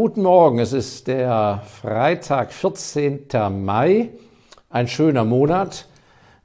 Guten 0.00 0.22
Morgen, 0.22 0.60
es 0.60 0.72
ist 0.72 1.08
der 1.08 1.60
Freitag, 1.82 2.52
14. 2.52 3.26
Mai, 3.64 4.10
ein 4.70 4.86
schöner 4.86 5.24
Monat. 5.24 5.88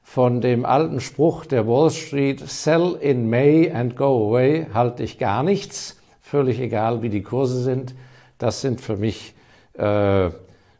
Von 0.02 0.40
dem 0.40 0.64
alten 0.64 0.98
Spruch 0.98 1.46
der 1.46 1.64
Wall 1.68 1.90
Street, 1.90 2.40
Sell 2.40 2.98
in 3.00 3.30
May 3.30 3.70
and 3.70 3.96
go 3.96 4.28
away, 4.28 4.66
halte 4.74 5.04
ich 5.04 5.18
gar 5.18 5.44
nichts. 5.44 6.00
Völlig 6.20 6.58
egal, 6.58 7.02
wie 7.02 7.10
die 7.10 7.22
Kurse 7.22 7.62
sind. 7.62 7.94
Das 8.38 8.60
sind 8.60 8.80
für 8.80 8.96
mich 8.96 9.34
äh, 9.74 10.30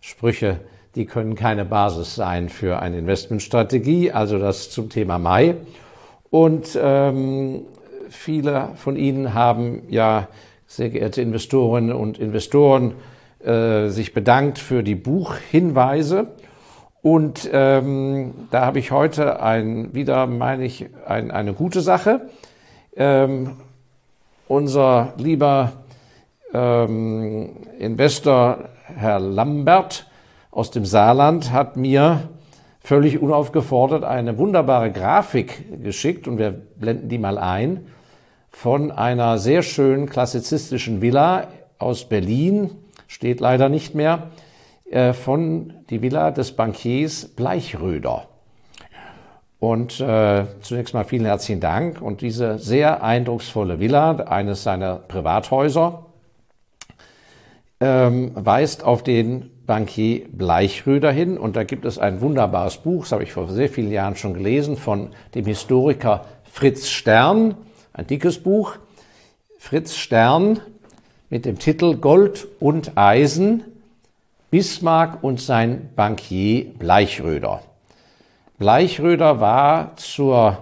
Sprüche, 0.00 0.58
die 0.96 1.06
können 1.06 1.36
keine 1.36 1.64
Basis 1.64 2.16
sein 2.16 2.48
für 2.48 2.80
eine 2.80 2.98
Investmentstrategie. 2.98 4.10
Also 4.10 4.40
das 4.40 4.70
zum 4.70 4.90
Thema 4.90 5.20
Mai. 5.20 5.54
Und 6.28 6.76
ähm, 6.82 7.66
viele 8.08 8.70
von 8.74 8.96
Ihnen 8.96 9.32
haben 9.32 9.82
ja 9.90 10.26
sehr 10.76 10.90
geehrte 10.90 11.22
Investorinnen 11.22 11.94
und 11.94 12.18
Investoren, 12.18 12.94
äh, 13.44 13.88
sich 13.88 14.12
bedankt 14.12 14.58
für 14.58 14.82
die 14.82 14.96
Buchhinweise. 14.96 16.28
Und 17.00 17.48
ähm, 17.52 18.34
da 18.50 18.66
habe 18.66 18.78
ich 18.78 18.90
heute 18.90 19.40
ein, 19.40 19.94
wieder, 19.94 20.26
meine 20.26 20.64
ich, 20.64 20.86
ein, 21.06 21.30
eine 21.30 21.52
gute 21.52 21.80
Sache. 21.80 22.22
Ähm, 22.96 23.52
unser 24.48 25.12
lieber 25.16 25.72
ähm, 26.52 27.50
Investor 27.78 28.70
Herr 28.96 29.20
Lambert 29.20 30.10
aus 30.50 30.70
dem 30.70 30.84
Saarland 30.84 31.52
hat 31.52 31.76
mir 31.76 32.30
völlig 32.80 33.20
unaufgefordert 33.20 34.04
eine 34.04 34.38
wunderbare 34.38 34.90
Grafik 34.90 35.82
geschickt 35.82 36.26
und 36.28 36.38
wir 36.38 36.50
blenden 36.50 37.08
die 37.08 37.18
mal 37.18 37.38
ein 37.38 37.86
von 38.54 38.92
einer 38.92 39.38
sehr 39.38 39.62
schönen 39.62 40.08
klassizistischen 40.08 41.02
Villa 41.02 41.48
aus 41.78 42.08
Berlin, 42.08 42.70
steht 43.08 43.40
leider 43.40 43.68
nicht 43.68 43.96
mehr, 43.96 44.30
äh, 44.88 45.12
von 45.12 45.74
die 45.90 46.02
Villa 46.02 46.30
des 46.30 46.52
Bankiers 46.52 47.26
Bleichröder. 47.26 48.28
Und 49.58 49.98
äh, 50.00 50.44
zunächst 50.60 50.94
mal 50.94 51.04
vielen 51.04 51.24
herzlichen 51.24 51.60
Dank. 51.60 52.00
Und 52.00 52.20
diese 52.20 52.58
sehr 52.58 53.02
eindrucksvolle 53.02 53.80
Villa, 53.80 54.12
eines 54.12 54.62
seiner 54.62 54.96
Privathäuser, 54.96 56.06
ähm, 57.80 58.30
weist 58.34 58.84
auf 58.84 59.02
den 59.02 59.50
Bankier 59.66 60.26
Bleichröder 60.30 61.10
hin. 61.10 61.38
Und 61.38 61.56
da 61.56 61.64
gibt 61.64 61.84
es 61.84 61.98
ein 61.98 62.20
wunderbares 62.20 62.76
Buch, 62.76 63.02
das 63.02 63.12
habe 63.12 63.24
ich 63.24 63.32
vor 63.32 63.48
sehr 63.48 63.68
vielen 63.68 63.90
Jahren 63.90 64.14
schon 64.14 64.32
gelesen, 64.32 64.76
von 64.76 65.10
dem 65.34 65.44
Historiker 65.44 66.24
Fritz 66.44 66.88
Stern, 66.88 67.56
ein 67.94 68.08
dickes 68.08 68.42
Buch, 68.42 68.76
Fritz 69.58 69.94
Stern 69.94 70.60
mit 71.30 71.46
dem 71.46 71.58
Titel 71.58 71.96
Gold 71.96 72.46
und 72.60 72.98
Eisen, 72.98 73.62
Bismarck 74.50 75.22
und 75.22 75.40
sein 75.40 75.90
Bankier 75.94 76.66
Bleichröder. 76.74 77.62
Bleichröder 78.58 79.40
war 79.40 79.96
zur 79.96 80.58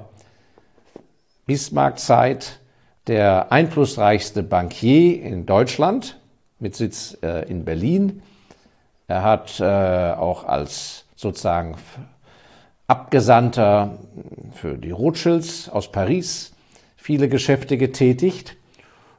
Bismarck-Zeit 1.47 2.61
der 3.07 3.51
einflussreichste 3.51 4.43
Bankier 4.43 5.23
in 5.23 5.47
Deutschland 5.47 6.19
mit 6.61 6.77
Sitz 6.77 7.17
äh, 7.23 7.49
in 7.49 7.65
Berlin. 7.65 8.23
Er 9.09 9.23
hat 9.23 9.59
äh, 9.59 9.65
auch 9.65 10.45
als 10.45 11.07
sozusagen 11.17 11.77
Abgesandter 12.87 13.99
für 14.53 14.77
die 14.77 14.91
Rothschilds 14.91 15.71
aus 15.71 15.91
Paris 15.91 16.53
viele 17.03 17.29
Geschäfte 17.29 17.77
getätigt 17.77 18.57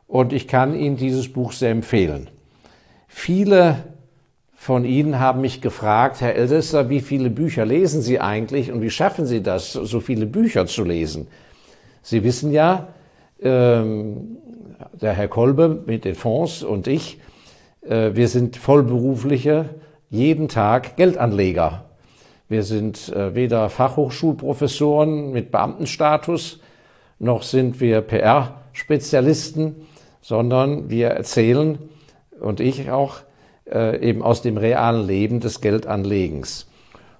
und 0.07 0.31
ich 0.31 0.47
kann 0.47 0.73
Ihnen 0.73 0.95
dieses 0.95 1.33
Buch 1.33 1.51
sehr 1.51 1.71
empfehlen. 1.71 2.29
Viele 3.09 3.83
von 4.55 4.85
Ihnen 4.85 5.19
haben 5.19 5.41
mich 5.41 5.59
gefragt, 5.59 6.21
Herr 6.21 6.33
Elsässer, 6.33 6.89
wie 6.89 7.01
viele 7.01 7.29
Bücher 7.29 7.65
lesen 7.65 8.01
Sie 8.01 8.21
eigentlich 8.21 8.71
und 8.71 8.81
wie 8.81 8.89
schaffen 8.89 9.25
Sie 9.25 9.43
das, 9.43 9.73
so 9.73 9.99
viele 9.99 10.25
Bücher 10.25 10.65
zu 10.65 10.85
lesen? 10.85 11.27
Sie 12.01 12.23
wissen 12.23 12.53
ja, 12.53 12.87
ähm, 13.41 14.37
der 14.93 15.11
Herr 15.11 15.27
Kolbe 15.27 15.83
mit 15.85 16.05
den 16.05 16.15
Fonds 16.15 16.63
und 16.63 16.87
ich, 16.87 17.19
äh, 17.81 18.11
wir 18.13 18.29
sind 18.29 18.55
vollberufliche, 18.55 19.65
jeden 20.09 20.47
Tag 20.47 20.95
Geldanleger. 20.95 21.83
Wir 22.47 22.63
sind 22.63 23.09
äh, 23.09 23.35
weder 23.35 23.69
Fachhochschulprofessoren 23.69 25.33
mit 25.33 25.51
Beamtenstatus, 25.51 26.61
noch 27.19 27.43
sind 27.43 27.79
wir 27.79 28.01
PR-Spezialisten, 28.01 29.75
sondern 30.21 30.89
wir 30.89 31.09
erzählen, 31.09 31.77
und 32.39 32.59
ich 32.59 32.89
auch, 32.91 33.17
äh, 33.69 33.99
eben 34.07 34.21
aus 34.21 34.41
dem 34.41 34.57
realen 34.57 35.05
Leben 35.05 35.39
des 35.39 35.61
Geldanlegens. 35.61 36.67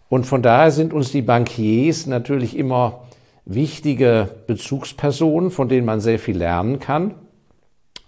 Und 0.10 0.26
von 0.26 0.42
daher 0.42 0.72
sind 0.72 0.94
uns 0.94 1.12
die 1.12 1.22
Bankiers 1.22 2.06
natürlich 2.06 2.58
immer 2.58 3.06
wichtige 3.46 4.30
Bezugspersonen, 4.48 5.52
von 5.52 5.70
denen 5.70 5.86
man 5.86 6.02
sehr 6.02 6.20
viel 6.20 6.38
lernen 6.38 6.80
kann. 6.80 7.16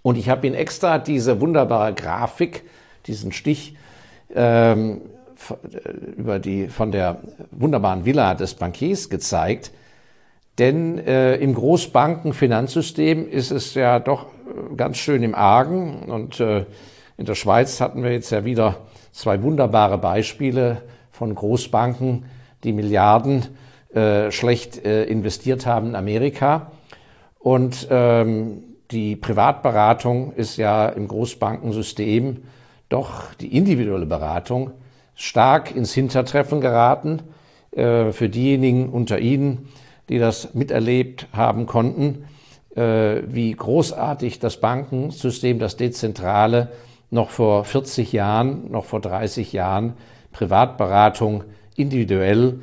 Und 0.02 0.18
ich 0.18 0.30
habe 0.30 0.46
Ihnen 0.46 0.56
extra 0.56 1.00
diese 1.00 1.42
wunderbare 1.42 1.94
Grafik, 1.94 2.64
diesen 3.08 3.32
Stich 3.32 3.76
ähm, 4.34 5.02
über 6.16 6.40
die, 6.40 6.68
von 6.68 6.92
der 6.92 7.20
wunderbaren 7.52 8.06
Villa 8.06 8.36
des 8.36 8.54
Bankiers 8.54 9.10
gezeigt, 9.10 9.72
denn 10.58 11.00
äh, 11.00 11.36
im 11.36 11.54
Großbankenfinanzsystem 11.54 13.30
ist 13.30 13.52
es 13.52 13.74
ja 13.74 14.00
doch 14.00 14.26
äh, 14.26 14.76
ganz 14.76 14.98
schön 14.98 15.24
im 15.24 15.36
Argen. 15.36 16.04
Und 16.04 16.40
äh, 16.40 16.66
in 17.18 17.26
der 17.26 17.36
Schweiz 17.36 17.82
hatten 17.82 18.04
wir 18.04 18.12
jetzt 18.12 18.32
ja 18.32 18.46
wieder 18.46 18.78
zwei 19.12 19.42
wunderbare 19.42 19.98
Beispiele 19.98 20.82
von 21.12 21.36
Großbanken, 21.36 22.26
die 22.64 22.74
Milliarden 22.74 23.48
äh, 23.94 24.32
schlecht 24.32 24.86
äh, 24.86 25.06
investiert 25.06 25.66
haben 25.66 25.88
in 25.90 25.96
Amerika. 25.96 26.72
Und 27.40 27.88
ähm, 27.90 28.64
die 28.92 29.16
Privatberatung 29.16 30.34
ist 30.34 30.58
ja 30.58 30.88
im 30.88 31.08
Großbankensystem 31.08 32.44
doch 32.90 33.34
die 33.36 33.56
individuelle 33.56 34.06
Beratung 34.06 34.72
stark 35.16 35.76
ins 35.76 35.94
Hintertreffen 35.94 36.62
geraten. 36.62 37.22
Äh, 37.72 38.12
für 38.12 38.30
diejenigen 38.30 38.90
unter 38.90 39.20
Ihnen, 39.20 39.70
die 40.10 40.20
das 40.20 40.54
miterlebt 40.54 41.28
haben 41.34 41.66
konnten, 41.66 42.26
äh, 42.76 43.22
wie 43.28 43.52
großartig 43.52 44.40
das 44.40 44.58
Bankensystem, 44.58 45.60
das 45.60 45.78
Dezentrale, 45.78 46.70
noch 47.12 47.30
vor 47.30 47.64
40 47.64 48.12
Jahren, 48.12 48.72
noch 48.72 48.86
vor 48.86 49.00
30 49.00 49.54
Jahren 49.54 49.94
Privatberatung 50.32 51.44
individuell 51.76 52.60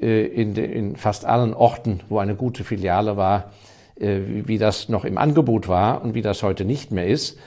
äh, 0.00 0.26
in, 0.26 0.56
in 0.56 0.96
fast 0.96 1.24
allen 1.24 1.54
Orten, 1.54 2.00
wo 2.08 2.18
eine 2.18 2.34
gute 2.34 2.64
Filiale 2.64 3.16
war, 3.16 3.52
äh, 3.98 4.18
wie 4.26 4.58
das 4.58 4.88
noch 4.88 5.04
im 5.04 5.18
Angebot 5.18 5.68
war 5.68 6.02
und 6.02 6.14
wie 6.14 6.22
das 6.22 6.42
heute 6.42 6.64
nicht 6.64 6.90
mehr 6.90 7.06
ist. 7.06 7.38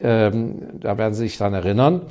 Ähm, 0.00 0.80
da 0.80 0.96
werden 0.96 1.14
Sie 1.14 1.24
sich 1.24 1.38
daran 1.38 1.54
erinnern. 1.54 2.02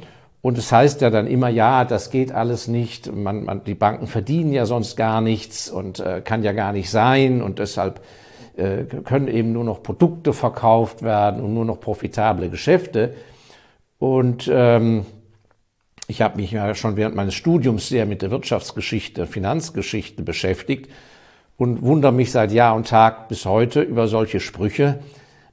Und 0.41 0.57
es 0.57 0.71
heißt 0.71 1.01
ja 1.01 1.09
dann 1.09 1.27
immer, 1.27 1.49
ja, 1.49 1.83
das 1.83 2.11
geht 2.11 2.31
alles 2.31 2.67
nicht. 2.67 3.13
Man, 3.13 3.43
man, 3.43 3.63
die 3.63 3.75
Banken 3.75 4.07
verdienen 4.07 4.53
ja 4.53 4.65
sonst 4.65 4.95
gar 4.95 5.21
nichts 5.21 5.69
und 5.69 5.99
äh, 5.99 6.21
kann 6.23 6.43
ja 6.43 6.51
gar 6.53 6.73
nicht 6.73 6.89
sein 6.89 7.41
und 7.41 7.59
deshalb 7.59 8.01
äh, 8.55 8.83
können 8.83 9.27
eben 9.27 9.51
nur 9.51 9.63
noch 9.63 9.83
Produkte 9.83 10.33
verkauft 10.33 11.01
werden 11.01 11.43
und 11.43 11.53
nur 11.53 11.65
noch 11.65 11.79
profitable 11.79 12.49
Geschäfte. 12.49 13.15
Und 13.99 14.49
ähm, 14.51 15.05
ich 16.07 16.21
habe 16.21 16.37
mich 16.37 16.51
ja 16.51 16.73
schon 16.75 16.95
während 16.95 17.15
meines 17.15 17.33
Studiums 17.33 17.89
sehr 17.89 18.05
mit 18.05 18.21
der 18.21 18.31
Wirtschaftsgeschichte, 18.31 19.27
Finanzgeschichte 19.27 20.23
beschäftigt 20.23 20.89
und 21.57 21.81
wundere 21.81 22.13
mich 22.13 22.31
seit 22.31 22.51
Jahr 22.51 22.75
und 22.75 22.87
Tag 22.87 23.27
bis 23.27 23.45
heute 23.45 23.81
über 23.81 24.07
solche 24.07 24.39
Sprüche. 24.39 24.99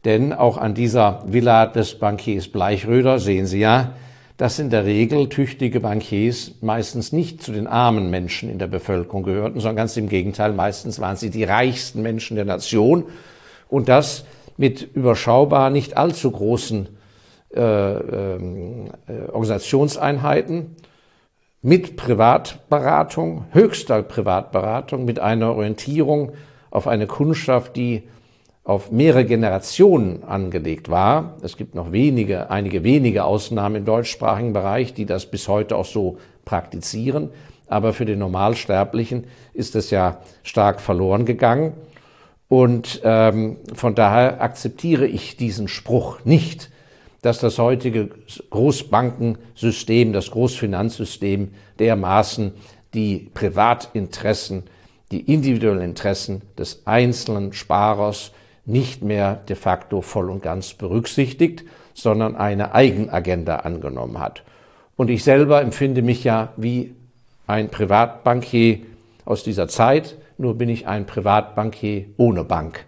Denn 0.04 0.32
auch 0.32 0.58
an 0.58 0.74
dieser 0.74 1.22
Villa 1.26 1.66
des 1.66 1.98
Bankiers 1.98 2.48
Bleichröder 2.48 3.18
sehen 3.18 3.46
Sie 3.46 3.60
ja, 3.60 3.94
dass 4.36 4.58
in 4.58 4.70
der 4.70 4.84
Regel 4.84 5.28
tüchtige 5.28 5.80
Bankiers 5.80 6.52
meistens 6.60 7.12
nicht 7.12 7.42
zu 7.42 7.52
den 7.52 7.66
armen 7.66 8.10
Menschen 8.10 8.50
in 8.50 8.58
der 8.58 8.66
Bevölkerung 8.66 9.22
gehörten, 9.22 9.60
sondern 9.60 9.76
ganz 9.76 9.96
im 9.96 10.08
Gegenteil, 10.08 10.52
meistens 10.52 10.98
waren 11.00 11.16
sie 11.16 11.30
die 11.30 11.44
reichsten 11.44 12.02
Menschen 12.02 12.34
der 12.34 12.44
Nation. 12.44 13.04
Und 13.68 13.88
das 13.88 14.24
mit 14.56 14.82
überschaubar 14.94 15.70
nicht 15.70 15.96
allzu 15.96 16.30
großen 16.30 16.88
äh, 17.54 17.60
ähm, 17.60 18.90
äh, 19.06 19.30
Organisationseinheiten, 19.30 20.76
mit 21.62 21.96
Privatberatung, 21.96 23.46
höchster 23.52 24.02
Privatberatung, 24.02 25.06
mit 25.06 25.18
einer 25.18 25.54
Orientierung 25.54 26.32
auf 26.70 26.86
eine 26.86 27.06
Kundschaft, 27.06 27.76
die 27.76 28.02
auf 28.64 28.90
mehrere 28.90 29.26
Generationen 29.26 30.24
angelegt 30.24 30.88
war. 30.88 31.36
Es 31.42 31.58
gibt 31.58 31.74
noch 31.74 31.92
wenige, 31.92 32.50
einige 32.50 32.82
wenige 32.82 33.24
Ausnahmen 33.24 33.76
im 33.76 33.84
deutschsprachigen 33.84 34.54
Bereich, 34.54 34.94
die 34.94 35.04
das 35.04 35.26
bis 35.26 35.48
heute 35.48 35.76
auch 35.76 35.84
so 35.84 36.16
praktizieren. 36.46 37.28
Aber 37.66 37.92
für 37.92 38.06
den 38.06 38.18
Normalsterblichen 38.18 39.24
ist 39.52 39.76
es 39.76 39.90
ja 39.90 40.18
stark 40.42 40.80
verloren 40.80 41.26
gegangen. 41.26 41.74
Und 42.48 43.02
ähm, 43.04 43.58
von 43.74 43.94
daher 43.94 44.40
akzeptiere 44.40 45.06
ich 45.06 45.36
diesen 45.36 45.68
Spruch 45.68 46.24
nicht, 46.24 46.70
dass 47.20 47.40
das 47.40 47.58
heutige 47.58 48.10
Großbankensystem, 48.50 50.12
das 50.12 50.30
Großfinanzsystem 50.30 51.52
dermaßen 51.78 52.52
die 52.92 53.30
Privatinteressen, 53.34 54.64
die 55.10 55.20
individuellen 55.20 55.82
Interessen 55.82 56.42
des 56.58 56.86
einzelnen 56.86 57.52
Sparers 57.52 58.30
nicht 58.66 59.02
mehr 59.02 59.36
de 59.48 59.56
facto 59.56 60.00
voll 60.00 60.30
und 60.30 60.42
ganz 60.42 60.74
berücksichtigt, 60.74 61.64
sondern 61.92 62.36
eine 62.36 62.74
Eigenagenda 62.74 63.56
angenommen 63.56 64.18
hat. 64.18 64.42
Und 64.96 65.10
ich 65.10 65.24
selber 65.24 65.60
empfinde 65.60 66.02
mich 66.02 66.24
ja 66.24 66.52
wie 66.56 66.94
ein 67.46 67.68
Privatbankier 67.70 68.78
aus 69.24 69.42
dieser 69.42 69.68
Zeit, 69.68 70.16
nur 70.38 70.56
bin 70.56 70.68
ich 70.68 70.86
ein 70.86 71.06
Privatbankier 71.06 72.06
ohne 72.16 72.44
Bank. 72.44 72.86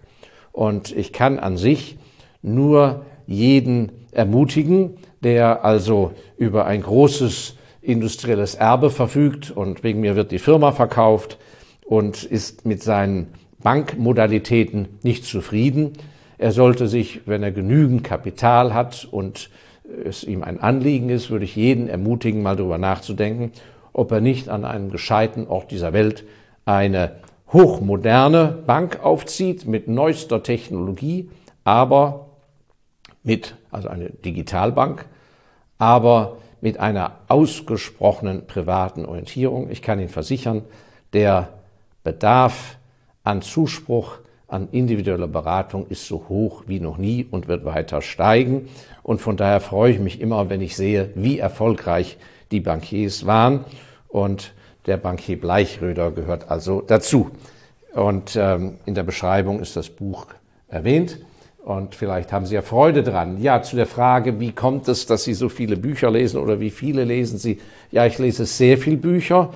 Und 0.53 0.97
ich 0.97 1.13
kann 1.13 1.39
an 1.39 1.57
sich 1.57 1.99
nur 2.43 3.05
jeden 3.27 4.07
ermutigen, 4.13 4.97
der 5.23 5.65
also 5.65 6.13
über 6.39 6.67
ein 6.67 6.83
großes 6.83 7.57
industrielles 7.83 8.55
Erbe 8.55 8.91
verfügt 8.91 9.51
und 9.51 9.85
wegen 9.85 10.01
mir 10.01 10.17
wird 10.17 10.33
die 10.33 10.39
Firma 10.39 10.73
verkauft 10.73 11.39
und 11.85 12.25
ist 12.25 12.65
mit 12.67 12.83
seinen 12.83 13.29
Bankmodalitäten 13.67 14.87
nicht 15.03 15.25
zufrieden. 15.25 15.95
Er 16.39 16.53
sollte 16.53 16.87
sich, 16.87 17.23
wenn 17.27 17.43
er 17.43 17.51
genügend 17.51 18.05
Kapital 18.05 18.73
hat 18.75 19.09
und 19.11 19.51
es 20.05 20.23
ihm 20.23 20.45
ein 20.45 20.61
Anliegen 20.61 21.09
ist, 21.09 21.31
würde 21.31 21.47
ich 21.47 21.57
jeden 21.57 21.89
ermutigen, 21.89 22.45
mal 22.45 22.55
darüber 22.55 22.79
nachzudenken, 22.79 23.51
ob 23.93 24.13
er 24.13 24.21
nicht 24.21 24.49
an 24.49 24.65
einem 24.65 24.93
gescheiten 24.93 25.49
Ort 25.49 25.73
dieser 25.73 25.93
Welt 25.93 26.23
eine 26.65 27.17
hochmoderne 27.53 28.57
Bank 28.69 29.01
aufzieht 29.03 29.67
mit 29.67 29.89
neuester 29.89 30.45
Technologie, 30.45 31.29
aber 31.65 32.29
mit, 33.25 33.57
also 33.73 33.89
eine 33.89 34.11
Digitalbank, 34.11 35.07
aber 35.77 36.37
mit 36.61 36.79
einer 36.79 37.19
ausgesprochenen 37.27 38.47
privaten 38.47 39.05
Orientierung. 39.05 39.71
Ich 39.71 39.83
kann 39.83 39.99
Ihnen 39.99 40.09
versichern, 40.09 40.63
der 41.13 41.49
Bedarf 42.05 42.76
an 43.27 43.43
Zuspruch, 43.43 44.19
an 44.49 44.69
individueller 44.71 45.27
Beratung 45.27 45.87
ist 45.89 46.07
so 46.07 46.27
hoch 46.29 46.65
wie 46.69 46.79
noch 46.79 46.99
nie 46.99 47.27
und 47.29 47.49
wird 47.49 47.65
weiter 47.65 48.01
steigen. 48.01 48.69
Und 49.03 49.21
von 49.21 49.37
daher 49.37 49.61
freue 49.61 49.93
ich 49.93 49.99
mich 49.99 50.21
immer, 50.21 50.49
wenn 50.49 50.61
ich 50.61 50.77
sehe, 50.77 51.11
wie 51.17 51.41
erfolgreich 51.41 52.19
die 52.53 52.61
Bankiers 52.61 53.27
waren. 53.27 53.65
Und 54.09 54.53
der 54.87 54.97
Bankier 54.97 55.41
Bleichröder 55.41 56.13
gehört 56.13 56.51
also 56.51 56.81
dazu. 56.81 57.33
Und 57.93 58.37
ähm, 58.37 58.75
in 58.87 58.95
der 58.95 59.03
Beschreibung 59.03 59.59
ist 59.59 59.75
das 59.75 59.89
Buch 59.89 60.27
erwähnt. 60.69 61.19
Und 61.65 61.97
vielleicht 61.97 62.33
haben 62.33 62.47
Sie 62.47 62.55
ja 62.55 62.63
Freude 62.63 63.03
dran. 63.03 63.43
Ja, 63.43 63.61
zu 63.63 63.75
der 63.75 63.87
Frage, 63.87 64.39
wie 64.39 64.53
kommt 64.53 64.87
es, 64.87 65.07
dass 65.07 65.25
Sie 65.25 65.35
so 65.35 65.49
viele 65.49 65.77
Bücher 65.77 66.13
lesen 66.13 66.39
oder 66.39 66.61
wie 66.61 66.71
viele 66.71 67.03
lesen 67.03 67.39
Sie? 67.39 67.59
Ja, 67.91 68.07
ich 68.07 68.19
lese 68.19 68.47
sehr 68.47 68.79
viele 68.79 68.99
Bücher. 68.99 69.53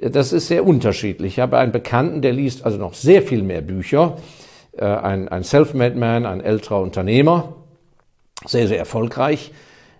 Das 0.00 0.32
ist 0.32 0.48
sehr 0.48 0.66
unterschiedlich. 0.66 1.34
Ich 1.34 1.40
habe 1.40 1.58
einen 1.58 1.72
Bekannten, 1.72 2.20
der 2.20 2.32
liest 2.32 2.64
also 2.64 2.78
noch 2.78 2.94
sehr 2.94 3.22
viel 3.22 3.42
mehr 3.42 3.60
Bücher. 3.60 4.16
Äh, 4.76 4.84
ein, 4.84 5.28
ein 5.28 5.44
Self-Made 5.44 5.96
Man, 5.96 6.26
ein 6.26 6.40
älterer 6.40 6.80
Unternehmer, 6.80 7.54
sehr, 8.44 8.68
sehr 8.68 8.78
erfolgreich. 8.78 9.52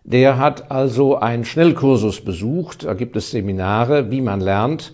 Der 0.02 0.38
hat 0.38 0.70
also 0.70 1.16
einen 1.16 1.44
Schnellkursus 1.44 2.20
besucht. 2.20 2.84
Da 2.84 2.94
gibt 2.94 3.16
es 3.16 3.30
Seminare, 3.30 4.10
wie 4.10 4.20
man 4.20 4.40
lernt, 4.40 4.92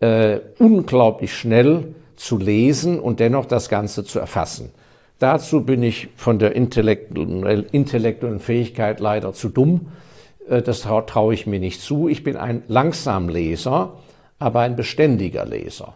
äh, 0.00 0.40
unglaublich 0.58 1.34
schnell 1.34 1.94
zu 2.16 2.36
lesen 2.36 2.98
und 3.00 3.20
dennoch 3.20 3.46
das 3.46 3.68
Ganze 3.68 4.04
zu 4.04 4.18
erfassen. 4.18 4.72
Dazu 5.18 5.64
bin 5.64 5.82
ich 5.82 6.08
von 6.16 6.38
der 6.38 6.54
intellektuellen 6.56 8.40
Fähigkeit 8.40 9.00
leider 9.00 9.32
zu 9.32 9.48
dumm. 9.48 9.92
Äh, 10.48 10.62
das 10.62 10.80
traue 10.80 11.32
ich 11.32 11.46
mir 11.46 11.60
nicht 11.60 11.80
zu. 11.80 12.08
Ich 12.08 12.24
bin 12.24 12.36
ein 12.36 12.64
Langsamleser, 12.68 13.94
aber 14.42 14.60
ein 14.60 14.76
beständiger 14.76 15.44
Leser. 15.44 15.94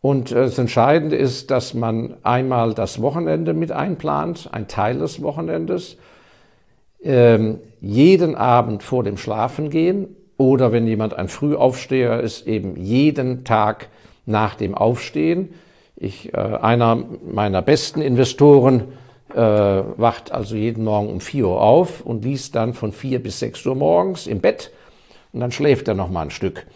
Und 0.00 0.32
äh, 0.32 0.36
das 0.36 0.58
Entscheidende 0.58 1.16
ist, 1.16 1.50
dass 1.50 1.74
man 1.74 2.14
einmal 2.22 2.74
das 2.74 3.02
Wochenende 3.02 3.54
mit 3.54 3.72
einplant, 3.72 4.48
ein 4.52 4.68
Teil 4.68 4.98
des 4.98 5.22
Wochenendes, 5.22 5.96
ähm, 7.02 7.58
jeden 7.80 8.34
Abend 8.34 8.82
vor 8.82 9.04
dem 9.04 9.16
Schlafengehen 9.16 10.16
oder 10.36 10.72
wenn 10.72 10.86
jemand 10.86 11.14
ein 11.14 11.28
Frühaufsteher 11.28 12.20
ist, 12.20 12.46
eben 12.46 12.76
jeden 12.76 13.44
Tag 13.44 13.88
nach 14.24 14.54
dem 14.54 14.74
Aufstehen 14.74 15.50
ich, 16.02 16.34
äh, 16.34 16.36
einer 16.36 17.04
meiner 17.32 17.62
besten 17.62 18.02
Investoren 18.02 18.92
äh, 19.34 19.38
wacht 19.38 20.32
also 20.32 20.56
jeden 20.56 20.84
Morgen 20.84 21.08
um 21.08 21.20
4 21.20 21.46
Uhr 21.46 21.60
auf 21.60 22.00
und 22.00 22.24
liest 22.24 22.56
dann 22.56 22.74
von 22.74 22.92
4 22.92 23.22
bis 23.22 23.38
6 23.38 23.64
Uhr 23.66 23.76
morgens 23.76 24.26
im 24.26 24.40
Bett 24.40 24.72
und 25.32 25.40
dann 25.40 25.52
schläft 25.52 25.86
er 25.86 25.94
noch 25.94 26.10
mal 26.10 26.22
ein 26.22 26.30
Stück. 26.30 26.66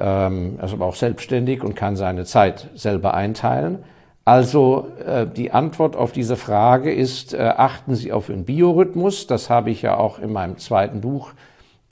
Ähm, 0.00 0.58
aber 0.60 0.86
auch 0.86 0.94
selbstständig 0.94 1.62
und 1.62 1.74
kann 1.74 1.94
seine 1.94 2.24
Zeit 2.24 2.70
selber 2.74 3.12
einteilen. 3.12 3.80
Also 4.24 4.86
äh, 5.04 5.26
die 5.26 5.50
Antwort 5.50 5.94
auf 5.94 6.12
diese 6.12 6.36
Frage 6.36 6.92
ist, 6.92 7.34
äh, 7.34 7.38
achten 7.38 7.94
Sie 7.94 8.10
auf 8.10 8.30
Ihren 8.30 8.44
Biorhythmus. 8.44 9.26
Das 9.26 9.50
habe 9.50 9.70
ich 9.70 9.82
ja 9.82 9.98
auch 9.98 10.18
in 10.18 10.32
meinem 10.32 10.56
zweiten 10.56 11.02
Buch. 11.02 11.32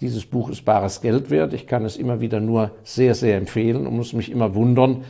Dieses 0.00 0.24
Buch 0.24 0.48
ist 0.48 0.64
bares 0.64 1.00
Geld 1.00 1.30
wert. 1.30 1.52
Ich 1.52 1.66
kann 1.66 1.84
es 1.84 1.96
immer 1.96 2.20
wieder 2.20 2.40
nur 2.40 2.70
sehr, 2.82 3.14
sehr 3.14 3.36
empfehlen 3.36 3.86
und 3.86 3.96
muss 3.96 4.12
mich 4.14 4.30
immer 4.30 4.54
wundern, 4.54 5.04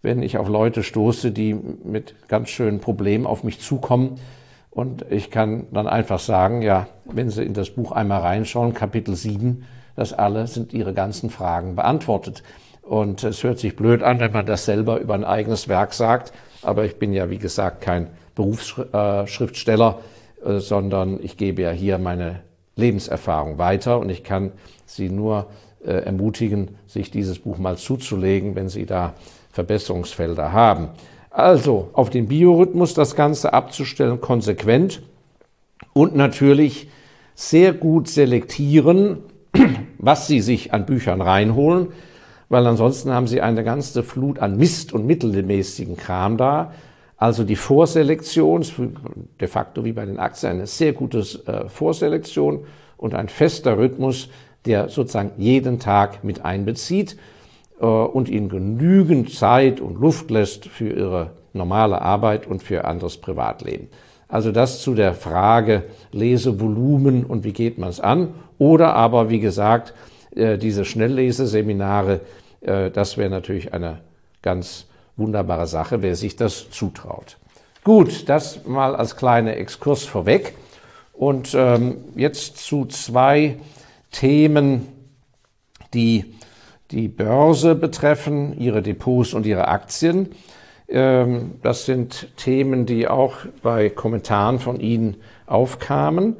wenn 0.00 0.22
ich 0.22 0.38
auf 0.38 0.48
Leute 0.48 0.82
stoße, 0.82 1.32
die 1.32 1.52
mit 1.52 2.14
ganz 2.28 2.48
schönen 2.48 2.80
Problemen 2.80 3.26
auf 3.26 3.44
mich 3.44 3.60
zukommen. 3.60 4.18
Und 4.70 5.04
ich 5.10 5.30
kann 5.30 5.66
dann 5.72 5.88
einfach 5.88 6.20
sagen, 6.20 6.62
ja, 6.62 6.86
wenn 7.04 7.28
Sie 7.28 7.44
in 7.44 7.52
das 7.52 7.70
Buch 7.70 7.92
einmal 7.92 8.20
reinschauen, 8.20 8.72
Kapitel 8.72 9.14
7, 9.14 9.64
das 9.96 10.12
alle 10.12 10.46
sind 10.46 10.72
Ihre 10.72 10.94
ganzen 10.94 11.30
Fragen 11.30 11.76
beantwortet. 11.76 12.42
Und 12.82 13.22
es 13.22 13.44
hört 13.44 13.58
sich 13.58 13.76
blöd 13.76 14.02
an, 14.02 14.18
wenn 14.20 14.32
man 14.32 14.46
das 14.46 14.64
selber 14.64 14.98
über 15.00 15.14
ein 15.14 15.24
eigenes 15.24 15.68
Werk 15.68 15.94
sagt. 15.94 16.32
Aber 16.62 16.84
ich 16.84 16.96
bin 16.96 17.12
ja, 17.12 17.30
wie 17.30 17.38
gesagt, 17.38 17.80
kein 17.80 18.08
Berufsschriftsteller, 18.34 19.98
äh, 20.44 20.58
sondern 20.58 21.20
ich 21.22 21.36
gebe 21.36 21.62
ja 21.62 21.70
hier 21.70 21.98
meine 21.98 22.40
Lebenserfahrung 22.76 23.58
weiter. 23.58 23.98
Und 23.98 24.10
ich 24.10 24.24
kann 24.24 24.52
Sie 24.86 25.08
nur 25.08 25.46
äh, 25.84 25.92
ermutigen, 25.92 26.76
sich 26.86 27.10
dieses 27.10 27.38
Buch 27.38 27.58
mal 27.58 27.76
zuzulegen, 27.76 28.54
wenn 28.56 28.68
Sie 28.68 28.86
da 28.86 29.14
Verbesserungsfelder 29.52 30.52
haben. 30.52 30.88
Also 31.30 31.90
auf 31.92 32.10
den 32.10 32.26
Biorhythmus 32.26 32.94
das 32.94 33.14
Ganze 33.14 33.52
abzustellen, 33.52 34.20
konsequent 34.20 35.02
und 35.92 36.16
natürlich 36.16 36.88
sehr 37.34 37.72
gut 37.72 38.08
selektieren, 38.08 39.18
was 39.98 40.26
Sie 40.26 40.40
sich 40.40 40.72
an 40.72 40.86
Büchern 40.86 41.20
reinholen, 41.20 41.88
weil 42.48 42.66
ansonsten 42.66 43.12
haben 43.12 43.26
Sie 43.26 43.40
eine 43.40 43.64
ganze 43.64 44.02
Flut 44.02 44.38
an 44.38 44.56
Mist 44.56 44.92
und 44.92 45.06
mittelmäßigen 45.06 45.96
Kram 45.96 46.36
da. 46.36 46.72
Also 47.16 47.44
die 47.44 47.56
Vorselektion, 47.56 48.64
de 49.40 49.48
facto 49.48 49.84
wie 49.84 49.92
bei 49.92 50.06
den 50.06 50.18
Aktien, 50.18 50.52
eine 50.52 50.66
sehr 50.66 50.92
gute 50.94 51.18
äh, 51.18 51.68
Vorselektion 51.68 52.64
und 52.96 53.14
ein 53.14 53.28
fester 53.28 53.76
Rhythmus, 53.76 54.30
der 54.64 54.88
sozusagen 54.88 55.32
jeden 55.36 55.78
Tag 55.78 56.24
mit 56.24 56.44
einbezieht. 56.44 57.16
Äh, 57.80 57.86
und 57.86 58.28
ihnen 58.28 58.48
genügend 58.48 59.32
Zeit 59.32 59.80
und 59.80 59.98
Luft 59.98 60.30
lässt 60.30 60.66
für 60.66 60.90
ihre 60.92 61.30
normale 61.52 62.00
Arbeit 62.00 62.46
und 62.46 62.62
für 62.62 62.84
anderes 62.84 63.16
Privatleben. 63.16 63.88
Also 64.30 64.52
das 64.52 64.80
zu 64.80 64.94
der 64.94 65.14
Frage 65.14 65.84
Lesevolumen 66.12 67.24
und 67.24 67.44
wie 67.44 67.52
geht 67.52 67.78
man 67.78 67.88
es 67.88 68.00
an? 68.00 68.34
Oder 68.58 68.94
aber, 68.94 69.28
wie 69.30 69.40
gesagt, 69.40 69.94
äh, 70.34 70.56
diese 70.56 70.84
Schnellleseseminare, 70.84 72.20
äh, 72.60 72.90
das 72.90 73.16
wäre 73.16 73.30
natürlich 73.30 73.74
eine 73.74 73.98
ganz 74.42 74.86
wunderbare 75.16 75.66
Sache, 75.66 76.02
wer 76.02 76.14
sich 76.14 76.36
das 76.36 76.70
zutraut. 76.70 77.36
Gut, 77.82 78.28
das 78.28 78.64
mal 78.66 78.94
als 78.94 79.16
kleiner 79.16 79.56
Exkurs 79.56 80.04
vorweg. 80.04 80.54
Und 81.12 81.54
ähm, 81.54 81.96
jetzt 82.14 82.58
zu 82.58 82.86
zwei 82.86 83.56
Themen, 84.12 84.88
die 85.92 86.34
die 86.90 87.08
Börse 87.08 87.74
betreffen, 87.74 88.58
ihre 88.58 88.82
Depots 88.82 89.34
und 89.34 89.46
ihre 89.46 89.68
Aktien. 89.68 90.30
Ähm, 90.90 91.52
das 91.62 91.86
sind 91.86 92.36
Themen, 92.36 92.84
die 92.84 93.06
auch 93.06 93.34
bei 93.62 93.88
Kommentaren 93.88 94.58
von 94.58 94.80
Ihnen 94.80 95.16
aufkamen. 95.46 96.36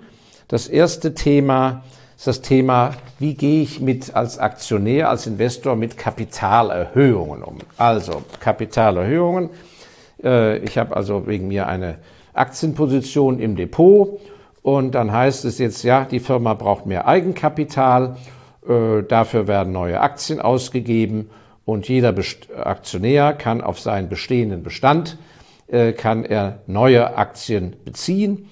Das 0.48 0.66
erste 0.66 1.14
Thema 1.14 1.84
ist 2.16 2.26
das 2.26 2.42
Thema, 2.42 2.94
wie 3.18 3.34
gehe 3.34 3.62
ich 3.62 3.80
mit 3.80 4.14
als 4.14 4.38
Aktionär, 4.38 5.08
als 5.08 5.26
Investor 5.26 5.76
mit 5.76 5.96
Kapitalerhöhungen 5.96 7.42
um? 7.42 7.58
Also 7.76 8.22
Kapitalerhöhungen. 8.40 9.50
Äh, 10.22 10.58
ich 10.58 10.76
habe 10.76 10.96
also 10.96 11.26
wegen 11.28 11.48
mir 11.48 11.68
eine 11.68 11.98
Aktienposition 12.34 13.38
im 13.38 13.56
Depot 13.56 14.20
und 14.62 14.94
dann 14.94 15.12
heißt 15.12 15.44
es 15.44 15.58
jetzt, 15.58 15.84
ja, 15.84 16.04
die 16.04 16.20
Firma 16.20 16.54
braucht 16.54 16.86
mehr 16.86 17.06
Eigenkapital 17.06 18.16
äh, 18.68 19.02
dafür 19.02 19.48
werden 19.48 19.72
neue 19.72 20.00
Aktien 20.00 20.40
ausgegeben 20.40 21.30
und 21.64 21.88
jeder 21.88 22.14
Aktionär 22.56 23.32
kann 23.32 23.60
auf 23.60 23.78
seinen 23.78 24.08
bestehenden 24.08 24.62
Bestand 24.62 25.18
äh, 25.68 25.92
kann 25.92 26.24
er 26.24 26.60
neue 26.66 27.16
Aktien 27.16 27.76
beziehen. 27.84 28.48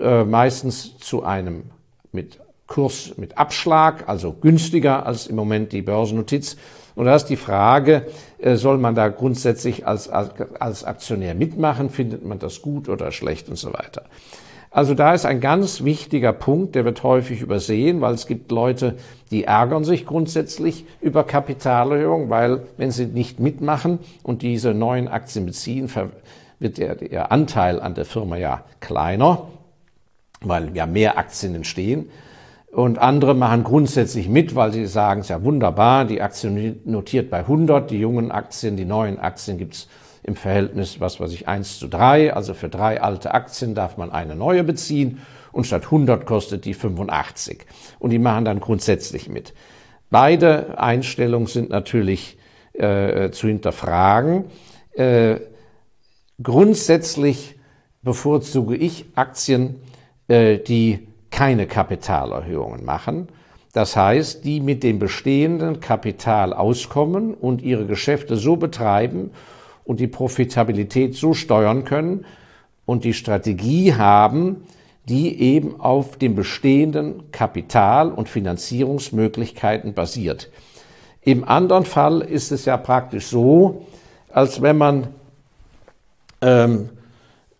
äh, 0.00 0.24
meistens 0.24 0.98
zu 0.98 1.22
einem 1.22 1.64
mit 2.12 2.38
Kurs 2.66 3.16
mit 3.16 3.38
Abschlag, 3.38 4.08
also 4.08 4.32
günstiger 4.32 5.06
als 5.06 5.28
im 5.28 5.36
Moment 5.36 5.72
die 5.72 5.82
Börsennotiz. 5.82 6.56
Und 6.96 7.04
da 7.06 7.14
ist 7.14 7.26
die 7.26 7.36
Frage, 7.36 8.06
äh, 8.38 8.56
soll 8.56 8.78
man 8.78 8.94
da 8.94 9.08
grundsätzlich 9.08 9.86
als, 9.86 10.08
als, 10.08 10.30
als 10.58 10.84
Aktionär 10.84 11.34
mitmachen? 11.34 11.90
Findet 11.90 12.24
man 12.24 12.38
das 12.38 12.62
gut 12.62 12.88
oder 12.88 13.12
schlecht 13.12 13.48
und 13.48 13.56
so 13.56 13.72
weiter? 13.72 14.02
Also 14.76 14.92
da 14.92 15.14
ist 15.14 15.24
ein 15.24 15.40
ganz 15.40 15.84
wichtiger 15.84 16.34
Punkt, 16.34 16.74
der 16.74 16.84
wird 16.84 17.02
häufig 17.02 17.40
übersehen, 17.40 18.02
weil 18.02 18.12
es 18.12 18.26
gibt 18.26 18.52
Leute, 18.52 18.96
die 19.30 19.44
ärgern 19.44 19.84
sich 19.84 20.04
grundsätzlich 20.04 20.84
über 21.00 21.24
Kapitalerhöhung, 21.24 22.28
weil 22.28 22.64
wenn 22.76 22.90
sie 22.90 23.06
nicht 23.06 23.40
mitmachen 23.40 24.00
und 24.22 24.42
diese 24.42 24.74
neuen 24.74 25.08
Aktien 25.08 25.46
beziehen, 25.46 25.90
wird 26.58 26.76
der, 26.76 26.94
der 26.96 27.32
Anteil 27.32 27.80
an 27.80 27.94
der 27.94 28.04
Firma 28.04 28.36
ja 28.36 28.64
kleiner, 28.80 29.46
weil 30.42 30.76
ja 30.76 30.84
mehr 30.84 31.16
Aktien 31.16 31.54
entstehen. 31.54 32.10
Und 32.70 32.98
andere 32.98 33.32
machen 33.32 33.64
grundsätzlich 33.64 34.28
mit, 34.28 34.56
weil 34.56 34.74
sie 34.74 34.84
sagen, 34.84 35.20
es 35.20 35.28
ist 35.28 35.30
ja 35.30 35.42
wunderbar, 35.42 36.04
die 36.04 36.20
Aktie 36.20 36.76
notiert 36.84 37.30
bei 37.30 37.38
100, 37.38 37.90
die 37.90 37.98
jungen 37.98 38.30
Aktien, 38.30 38.76
die 38.76 38.84
neuen 38.84 39.18
Aktien 39.18 39.56
gibt's 39.56 39.88
im 40.26 40.34
Verhältnis, 40.34 41.00
was 41.00 41.20
weiß 41.20 41.32
ich, 41.32 41.46
1 41.46 41.78
zu 41.78 41.86
3. 41.86 42.34
Also 42.34 42.52
für 42.52 42.68
drei 42.68 43.00
alte 43.00 43.32
Aktien 43.32 43.74
darf 43.74 43.96
man 43.96 44.10
eine 44.10 44.34
neue 44.34 44.64
beziehen 44.64 45.20
und 45.52 45.66
statt 45.66 45.84
100 45.84 46.26
kostet 46.26 46.64
die 46.64 46.74
85. 46.74 47.64
Und 48.00 48.10
die 48.10 48.18
machen 48.18 48.44
dann 48.44 48.58
grundsätzlich 48.58 49.28
mit. 49.28 49.54
Beide 50.10 50.78
Einstellungen 50.78 51.46
sind 51.46 51.70
natürlich 51.70 52.38
äh, 52.72 53.30
zu 53.30 53.46
hinterfragen. 53.46 54.46
Äh, 54.92 55.36
grundsätzlich 56.42 57.54
bevorzuge 58.02 58.76
ich 58.76 59.06
Aktien, 59.14 59.76
äh, 60.26 60.58
die 60.58 61.06
keine 61.30 61.66
Kapitalerhöhungen 61.66 62.84
machen. 62.84 63.28
Das 63.72 63.94
heißt, 63.94 64.44
die 64.44 64.60
mit 64.60 64.82
dem 64.82 64.98
bestehenden 64.98 65.80
Kapital 65.80 66.52
auskommen 66.52 67.34
und 67.34 67.62
ihre 67.62 67.86
Geschäfte 67.86 68.36
so 68.36 68.56
betreiben 68.56 69.30
und 69.86 70.00
die 70.00 70.08
Profitabilität 70.08 71.14
so 71.14 71.32
steuern 71.32 71.84
können 71.84 72.26
und 72.84 73.04
die 73.04 73.14
Strategie 73.14 73.94
haben, 73.94 74.64
die 75.08 75.40
eben 75.40 75.80
auf 75.80 76.16
dem 76.16 76.34
bestehenden 76.34 77.30
Kapital 77.30 78.10
und 78.10 78.28
Finanzierungsmöglichkeiten 78.28 79.94
basiert. 79.94 80.50
Im 81.22 81.44
anderen 81.44 81.84
Fall 81.84 82.20
ist 82.20 82.52
es 82.52 82.64
ja 82.64 82.76
praktisch 82.76 83.26
so, 83.26 83.86
als 84.32 84.62
wenn 84.62 84.76
man 84.76 85.08
ähm, 86.40 86.90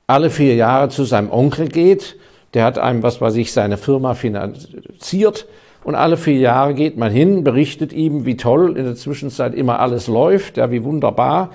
alle 0.07 0.31
vier 0.31 0.57
Jahre 0.57 0.89
zu 0.89 1.05
seinem 1.05 1.31
Onkel 1.31 1.69
geht, 1.69 2.17
der 2.55 2.65
hat 2.65 2.79
einem, 2.79 3.03
was 3.03 3.21
weiß 3.21 3.37
ich, 3.37 3.53
seine 3.53 3.77
Firma 3.77 4.15
finanziert 4.15 5.47
und 5.85 5.95
alle 5.95 6.17
vier 6.17 6.39
Jahre 6.39 6.75
geht 6.75 6.97
man 6.97 7.13
hin, 7.13 7.45
berichtet 7.45 7.93
ihm, 7.93 8.25
wie 8.25 8.37
toll 8.37 8.77
in 8.77 8.85
der 8.85 8.97
Zwischenzeit 8.97 9.55
immer 9.55 9.79
alles 9.79 10.09
läuft, 10.09 10.57
ja, 10.57 10.71
wie 10.71 10.83
wunderbar. 10.83 11.51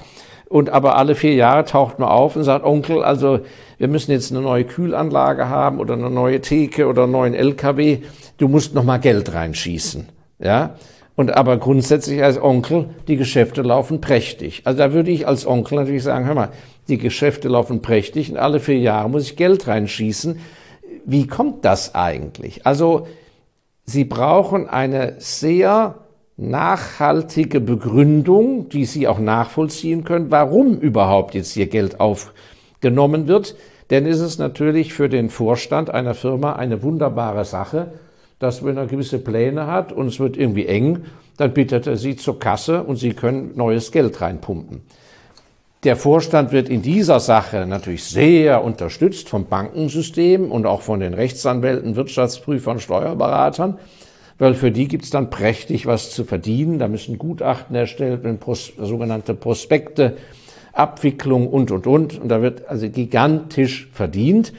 Und 0.52 0.70
aber 0.70 0.98
alle 0.98 1.16
vier 1.16 1.34
Jahre 1.34 1.64
taucht 1.64 1.98
man 1.98 2.10
auf 2.10 2.36
und 2.36 2.44
sagt, 2.44 2.66
Onkel, 2.66 3.04
also 3.04 3.40
wir 3.78 3.88
müssen 3.88 4.12
jetzt 4.12 4.32
eine 4.32 4.42
neue 4.42 4.66
Kühlanlage 4.66 5.48
haben 5.48 5.80
oder 5.80 5.94
eine 5.94 6.10
neue 6.10 6.42
Theke 6.42 6.88
oder 6.88 7.04
einen 7.04 7.14
neuen 7.14 7.34
LKW. 7.34 8.00
Du 8.38 8.50
musst 8.50 8.76
noch 8.76 8.84
mal 8.84 8.98
Geld 8.98 9.34
reinschießen. 9.34 10.10
Ja? 10.40 10.76
Und 11.16 11.34
aber 11.34 11.56
grundsätzlich 11.56 12.22
als 12.22 12.42
Onkel, 12.42 12.90
die 13.08 13.16
Geschäfte 13.16 13.62
laufen 13.62 14.02
prächtig. 14.02 14.64
Also 14.66 14.80
da 14.80 14.92
würde 14.92 15.12
ich 15.12 15.26
als 15.26 15.48
Onkel 15.48 15.76
natürlich 15.80 16.04
sagen, 16.04 16.26
hör 16.26 16.36
mal, 16.36 16.50
die 16.90 16.98
Geschäfte 16.98 17.48
laufen 17.48 17.82
prächtig 17.82 18.30
und 18.30 18.38
alle 18.38 18.60
vier 18.60 18.80
Jahre 18.80 19.10
muss 19.10 19.24
ich 19.24 19.38
Geld 19.38 19.68
reinschießen. 19.68 20.38
Wie 21.06 21.28
kommt 21.28 21.64
das 21.64 21.96
eigentlich? 21.96 22.66
Also 22.66 23.08
Sie 23.86 24.04
brauchen 24.04 24.68
eine 24.68 25.16
sehr 25.20 25.96
nachhaltige 26.42 27.60
Begründung, 27.60 28.68
die 28.70 28.86
Sie 28.86 29.08
auch 29.08 29.20
nachvollziehen 29.20 30.04
können, 30.04 30.32
warum 30.32 30.80
überhaupt 30.80 31.36
jetzt 31.36 31.52
hier 31.52 31.68
Geld 31.68 32.00
aufgenommen 32.00 33.28
wird. 33.28 33.56
Denn 33.92 34.06
ist 34.06 34.20
es 34.20 34.38
natürlich 34.38 34.94
für 34.94 35.08
den 35.08 35.30
Vorstand 35.30 35.90
einer 35.90 36.14
Firma 36.14 36.54
eine 36.54 36.82
wunderbare 36.82 37.46
Sache, 37.46 37.92
dass 38.40 38.66
wenn 38.66 38.78
er 38.78 38.88
gewisse 38.88 39.20
Pläne 39.20 39.68
hat 39.68 39.92
und 39.94 40.08
es 40.08 40.20
wird 40.20 40.36
irgendwie 40.36 40.66
eng, 40.66 41.06
dann 41.38 41.54
bittet 41.54 41.88
er 41.88 41.98
Sie 41.98 42.16
zur 42.16 42.40
Kasse 42.40 42.84
und 42.84 42.96
Sie 42.96 43.14
können 43.14 43.52
neues 43.56 43.92
Geld 43.92 44.20
reinpumpen. 44.20 44.82
Der 45.84 45.96
Vorstand 45.96 46.52
wird 46.52 46.70
in 46.70 46.82
dieser 46.82 47.20
Sache 47.20 47.66
natürlich 47.66 48.04
sehr 48.04 48.64
unterstützt 48.64 49.30
vom 49.30 49.46
Bankensystem 49.46 50.52
und 50.52 50.66
auch 50.66 50.82
von 50.82 51.00
den 51.00 51.14
Rechtsanwälten, 51.14 51.96
Wirtschaftsprüfern, 51.96 52.80
Steuerberatern 52.80 53.78
weil 54.42 54.56
für 54.56 54.72
die 54.72 54.88
gibt's 54.88 55.12
dann 55.12 55.30
prächtig 55.30 55.86
was 55.86 56.10
zu 56.10 56.24
verdienen. 56.24 56.80
Da 56.80 56.88
müssen 56.88 57.20
Gutachten 57.20 57.76
erstellt 57.76 58.24
werden, 58.24 58.40
Pros 58.40 58.74
sogenannte 58.76 59.36
Prospekte, 59.36 60.18
Abwicklung 60.74 61.46
und, 61.48 61.70
und, 61.70 61.86
und. 61.86 62.20
Und 62.20 62.30
da 62.30 62.42
wird 62.42 62.68
also 62.68 62.90
gigantisch 62.90 63.88
verdient, 63.94 64.52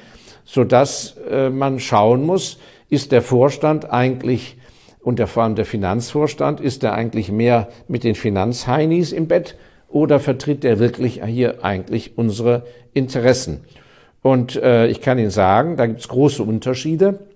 sodass 0.45 1.17
äh, 1.29 1.51
man 1.51 1.81
schauen 1.81 2.25
muss, 2.25 2.61
ist 2.91 3.11
der 3.11 3.23
Vorstand 3.23 3.91
eigentlich 3.91 4.57
und 5.01 5.19
der, 5.19 5.27
vor 5.27 5.43
allem 5.43 5.57
der 5.57 5.65
Finanzvorstand, 5.65 6.61
ist 6.61 6.85
er 6.85 6.93
eigentlich 6.93 7.33
mehr 7.33 7.67
mit 7.89 8.05
den 8.05 8.15
Finanzheinis 8.15 9.11
im 9.11 9.27
Bett 9.27 9.57
oder 9.89 10.21
vertritt 10.21 10.65
er 10.65 10.79
wirklich 10.79 11.25
hier 11.27 11.65
eigentlich 11.65 12.17
unsere 12.17 12.67
Interessen? 12.95 13.65
Und 14.23 14.55
äh, 14.55 14.87
ich 14.87 15.01
kann 15.01 15.19
Ihnen 15.19 15.31
sagen, 15.31 15.77
da 15.77 15.87
gibt's 15.87 16.07
große 16.07 16.45
Unterschiede. 16.45 17.32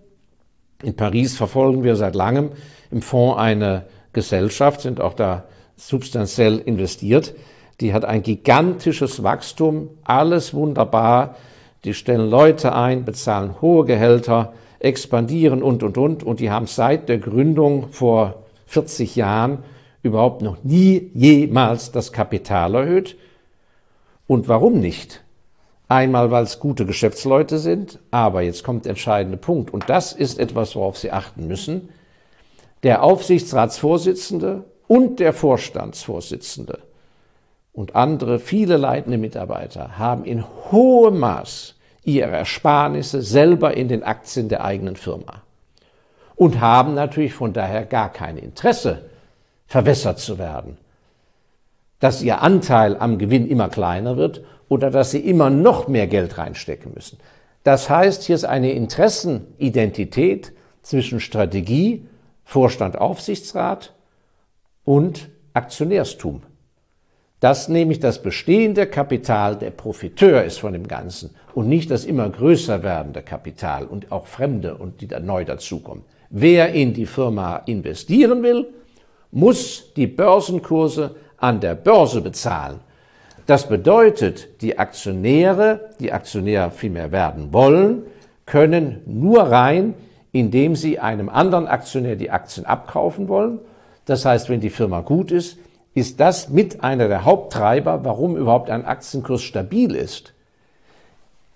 In 0.86 0.94
Paris 0.94 1.36
verfolgen 1.36 1.82
wir 1.82 1.96
seit 1.96 2.14
langem 2.14 2.50
im 2.92 3.02
Fonds 3.02 3.38
eine 3.38 3.86
Gesellschaft, 4.12 4.82
sind 4.82 5.00
auch 5.00 5.14
da 5.14 5.42
substanziell 5.74 6.58
investiert. 6.60 7.34
Die 7.80 7.92
hat 7.92 8.04
ein 8.04 8.22
gigantisches 8.22 9.24
Wachstum, 9.24 9.90
alles 10.04 10.54
wunderbar. 10.54 11.34
Die 11.82 11.92
stellen 11.92 12.30
Leute 12.30 12.72
ein, 12.72 13.04
bezahlen 13.04 13.60
hohe 13.60 13.84
Gehälter, 13.84 14.52
expandieren 14.78 15.60
und, 15.60 15.82
und, 15.82 15.98
und. 15.98 16.22
Und 16.22 16.38
die 16.38 16.52
haben 16.52 16.68
seit 16.68 17.08
der 17.08 17.18
Gründung 17.18 17.88
vor 17.90 18.44
40 18.66 19.16
Jahren 19.16 19.64
überhaupt 20.04 20.40
noch 20.40 20.62
nie 20.62 21.10
jemals 21.14 21.90
das 21.90 22.12
Kapital 22.12 22.76
erhöht. 22.76 23.16
Und 24.28 24.46
warum 24.46 24.78
nicht? 24.78 25.24
Einmal, 25.88 26.30
weil 26.30 26.42
es 26.42 26.58
gute 26.58 26.84
Geschäftsleute 26.84 27.58
sind, 27.58 28.00
aber 28.10 28.42
jetzt 28.42 28.64
kommt 28.64 28.84
der 28.84 28.90
entscheidende 28.90 29.38
Punkt, 29.38 29.72
und 29.72 29.88
das 29.88 30.12
ist 30.12 30.38
etwas, 30.38 30.74
worauf 30.74 30.98
Sie 30.98 31.12
achten 31.12 31.46
müssen. 31.46 31.90
Der 32.82 33.02
Aufsichtsratsvorsitzende 33.02 34.64
und 34.88 35.20
der 35.20 35.32
Vorstandsvorsitzende 35.32 36.80
und 37.72 37.94
andere, 37.94 38.38
viele 38.38 38.78
leitende 38.78 39.18
Mitarbeiter 39.18 39.98
haben 39.98 40.24
in 40.24 40.44
hohem 40.72 41.18
Maß 41.18 41.74
ihre 42.04 42.30
Ersparnisse 42.30 43.22
selber 43.22 43.76
in 43.76 43.88
den 43.88 44.02
Aktien 44.02 44.48
der 44.48 44.64
eigenen 44.64 44.96
Firma 44.96 45.42
und 46.36 46.60
haben 46.60 46.94
natürlich 46.94 47.34
von 47.34 47.52
daher 47.52 47.84
gar 47.84 48.12
kein 48.12 48.38
Interesse, 48.38 49.10
verwässert 49.66 50.18
zu 50.18 50.38
werden, 50.38 50.78
dass 52.00 52.22
ihr 52.22 52.42
Anteil 52.42 52.96
am 52.96 53.18
Gewinn 53.18 53.46
immer 53.46 53.68
kleiner 53.68 54.16
wird 54.16 54.44
oder 54.68 54.90
dass 54.90 55.10
sie 55.10 55.20
immer 55.20 55.50
noch 55.50 55.88
mehr 55.88 56.06
Geld 56.06 56.38
reinstecken 56.38 56.92
müssen. 56.94 57.18
Das 57.62 57.90
heißt, 57.90 58.22
hier 58.24 58.36
ist 58.36 58.44
eine 58.44 58.72
Interessenidentität 58.72 60.52
zwischen 60.82 61.20
Strategie, 61.20 62.06
Vorstand, 62.44 62.96
Aufsichtsrat 62.96 63.92
und 64.84 65.28
Aktionärstum. 65.52 66.42
Dass 67.40 67.68
nämlich 67.68 68.00
das 68.00 68.22
bestehende 68.22 68.86
Kapital 68.86 69.56
der 69.56 69.70
Profiteur 69.70 70.44
ist 70.44 70.58
von 70.58 70.72
dem 70.72 70.86
Ganzen 70.86 71.34
und 71.54 71.68
nicht 71.68 71.90
das 71.90 72.04
immer 72.04 72.28
größer 72.30 72.82
werdende 72.82 73.22
Kapital 73.22 73.84
und 73.84 74.12
auch 74.12 74.26
Fremde 74.26 74.76
und 74.76 75.00
die 75.00 75.08
dann 75.08 75.26
neu 75.26 75.44
dazukommen. 75.44 76.04
Wer 76.30 76.72
in 76.72 76.94
die 76.94 77.06
Firma 77.06 77.56
investieren 77.66 78.42
will, 78.42 78.68
muss 79.32 79.92
die 79.94 80.06
Börsenkurse 80.06 81.16
an 81.38 81.60
der 81.60 81.74
Börse 81.74 82.20
bezahlen 82.20 82.80
das 83.46 83.68
bedeutet, 83.68 84.60
die 84.60 84.78
Aktionäre, 84.78 85.90
die 86.00 86.12
Aktionäre 86.12 86.72
vielmehr 86.72 87.12
werden 87.12 87.52
wollen, 87.52 88.02
können 88.44 89.02
nur 89.06 89.42
rein, 89.44 89.94
indem 90.32 90.74
sie 90.74 90.98
einem 90.98 91.28
anderen 91.28 91.68
Aktionär 91.68 92.16
die 92.16 92.30
Aktien 92.30 92.66
abkaufen 92.66 93.28
wollen. 93.28 93.60
Das 94.04 94.24
heißt, 94.24 94.48
wenn 94.48 94.60
die 94.60 94.70
Firma 94.70 95.00
gut 95.00 95.30
ist, 95.30 95.58
ist 95.94 96.18
das 96.20 96.48
mit 96.48 96.82
einer 96.82 97.08
der 97.08 97.24
Haupttreiber, 97.24 98.04
warum 98.04 98.36
überhaupt 98.36 98.68
ein 98.68 98.84
Aktienkurs 98.84 99.42
stabil 99.42 99.94
ist. 99.94 100.34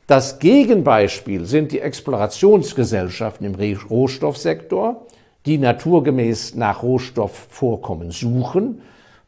Das 0.06 0.38
Gegenbeispiel 0.38 1.44
sind 1.44 1.72
die 1.72 1.80
Explorationsgesellschaften 1.80 3.46
im 3.46 3.76
Rohstoffsektor, 3.90 5.06
die 5.46 5.58
naturgemäß 5.58 6.54
nach 6.54 6.82
Rohstoffvorkommen 6.82 8.10
suchen 8.12 8.80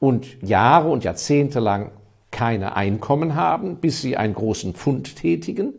und 0.02 0.42
Jahre 0.42 0.88
und 0.88 1.04
Jahrzehnte 1.04 1.60
lang 1.60 1.92
keine 2.32 2.74
Einkommen 2.74 3.36
haben, 3.36 3.76
bis 3.76 4.02
sie 4.02 4.16
einen 4.16 4.34
großen 4.34 4.74
Fund 4.74 5.14
tätigen. 5.14 5.74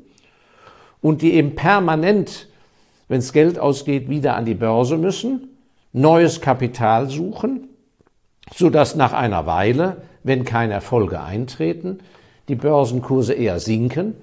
und 1.01 1.21
die 1.21 1.33
eben 1.33 1.55
permanent, 1.55 2.47
wenn 3.09 3.19
es 3.19 3.33
Geld 3.33 3.59
ausgeht, 3.59 4.07
wieder 4.07 4.37
an 4.37 4.45
die 4.45 4.53
Börse 4.53 4.97
müssen, 4.97 5.49
neues 5.91 6.39
Kapital 6.39 7.09
suchen, 7.09 7.67
sodass 8.55 8.95
nach 8.95 9.11
einer 9.11 9.45
Weile, 9.45 10.03
wenn 10.23 10.45
keine 10.45 10.71
Erfolge 10.71 11.21
eintreten, 11.21 11.99
die 12.47 12.55
Börsenkurse 12.55 13.33
eher 13.33 13.59
sinken 13.59 14.15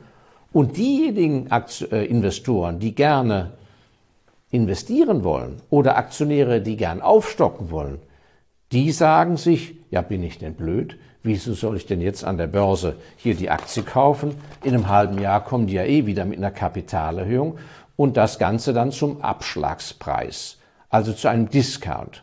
und 0.54 0.78
diejenigen 0.78 1.50
äh, 1.90 2.06
Investoren, 2.06 2.78
die 2.78 2.94
gerne 2.94 3.50
investieren 4.50 5.24
wollen 5.24 5.60
oder 5.68 5.98
Aktionäre, 5.98 6.62
die 6.62 6.78
gern 6.78 7.02
aufstocken 7.02 7.70
wollen, 7.70 7.98
die 8.72 8.92
sagen 8.92 9.36
sich, 9.36 9.74
ja 9.90 10.02
bin 10.02 10.22
ich 10.22 10.38
denn 10.38 10.54
blöd? 10.54 10.96
Wieso 11.22 11.52
soll 11.52 11.76
ich 11.76 11.86
denn 11.86 12.00
jetzt 12.00 12.24
an 12.24 12.38
der 12.38 12.46
Börse 12.46 12.96
hier 13.16 13.34
die 13.34 13.50
Aktie 13.50 13.82
kaufen? 13.82 14.34
In 14.64 14.74
einem 14.74 14.88
halben 14.88 15.18
Jahr 15.18 15.44
kommen 15.44 15.66
die 15.66 15.74
ja 15.74 15.84
eh 15.84 16.06
wieder 16.06 16.24
mit 16.24 16.38
einer 16.38 16.50
Kapitalerhöhung 16.50 17.58
und 17.96 18.16
das 18.16 18.38
Ganze 18.38 18.72
dann 18.72 18.92
zum 18.92 19.20
Abschlagspreis, 19.20 20.56
also 20.88 21.12
zu 21.12 21.28
einem 21.28 21.50
Discount. 21.50 22.22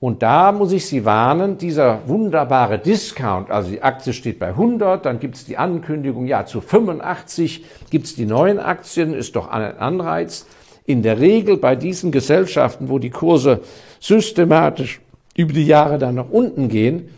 Und 0.00 0.22
da 0.22 0.52
muss 0.52 0.72
ich 0.72 0.86
Sie 0.86 1.04
warnen, 1.04 1.56
dieser 1.56 2.06
wunderbare 2.08 2.78
Discount, 2.78 3.50
also 3.50 3.70
die 3.70 3.82
Aktie 3.82 4.12
steht 4.12 4.38
bei 4.38 4.48
100, 4.48 5.06
dann 5.06 5.20
gibt 5.20 5.36
es 5.36 5.44
die 5.44 5.56
Ankündigung, 5.56 6.26
ja 6.26 6.44
zu 6.44 6.60
85 6.60 7.64
gibt 7.90 8.06
es 8.06 8.14
die 8.14 8.26
neuen 8.26 8.58
Aktien, 8.58 9.14
ist 9.14 9.36
doch 9.36 9.48
ein 9.48 9.78
Anreiz. 9.78 10.46
In 10.84 11.02
der 11.02 11.18
Regel 11.18 11.56
bei 11.56 11.76
diesen 11.76 12.12
Gesellschaften, 12.12 12.88
wo 12.88 12.98
die 12.98 13.10
Kurse 13.10 13.60
systematisch 14.00 15.00
über 15.36 15.52
die 15.52 15.66
Jahre 15.66 15.98
dann 15.98 16.14
nach 16.14 16.30
unten 16.30 16.68
gehen, 16.68 17.10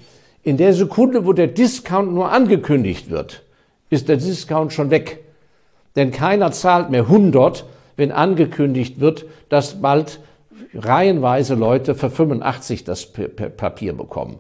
in 0.43 0.57
der 0.57 0.73
Sekunde, 0.73 1.27
wo 1.27 1.33
der 1.33 1.47
Discount 1.47 2.13
nur 2.13 2.33
angekündigt 2.33 3.11
wird, 3.11 3.43
ist 3.91 4.09
der 4.09 4.17
Discount 4.17 4.73
schon 4.73 4.91
weg. 4.91 5.21
Denn 5.97 6.11
keiner 6.11 6.53
zahlt 6.53 6.91
mehr 6.91 7.03
100, 7.03 7.65
wenn 7.97 8.13
angekündigt 8.13 9.01
wird, 9.01 9.27
dass 9.49 9.81
bald 9.81 10.21
reihenweise 10.75 11.55
Leute 11.55 11.95
für 11.95 12.11
85 12.11 12.85
das 12.85 13.07
Papier 13.07 13.93
bekommen. 13.95 14.39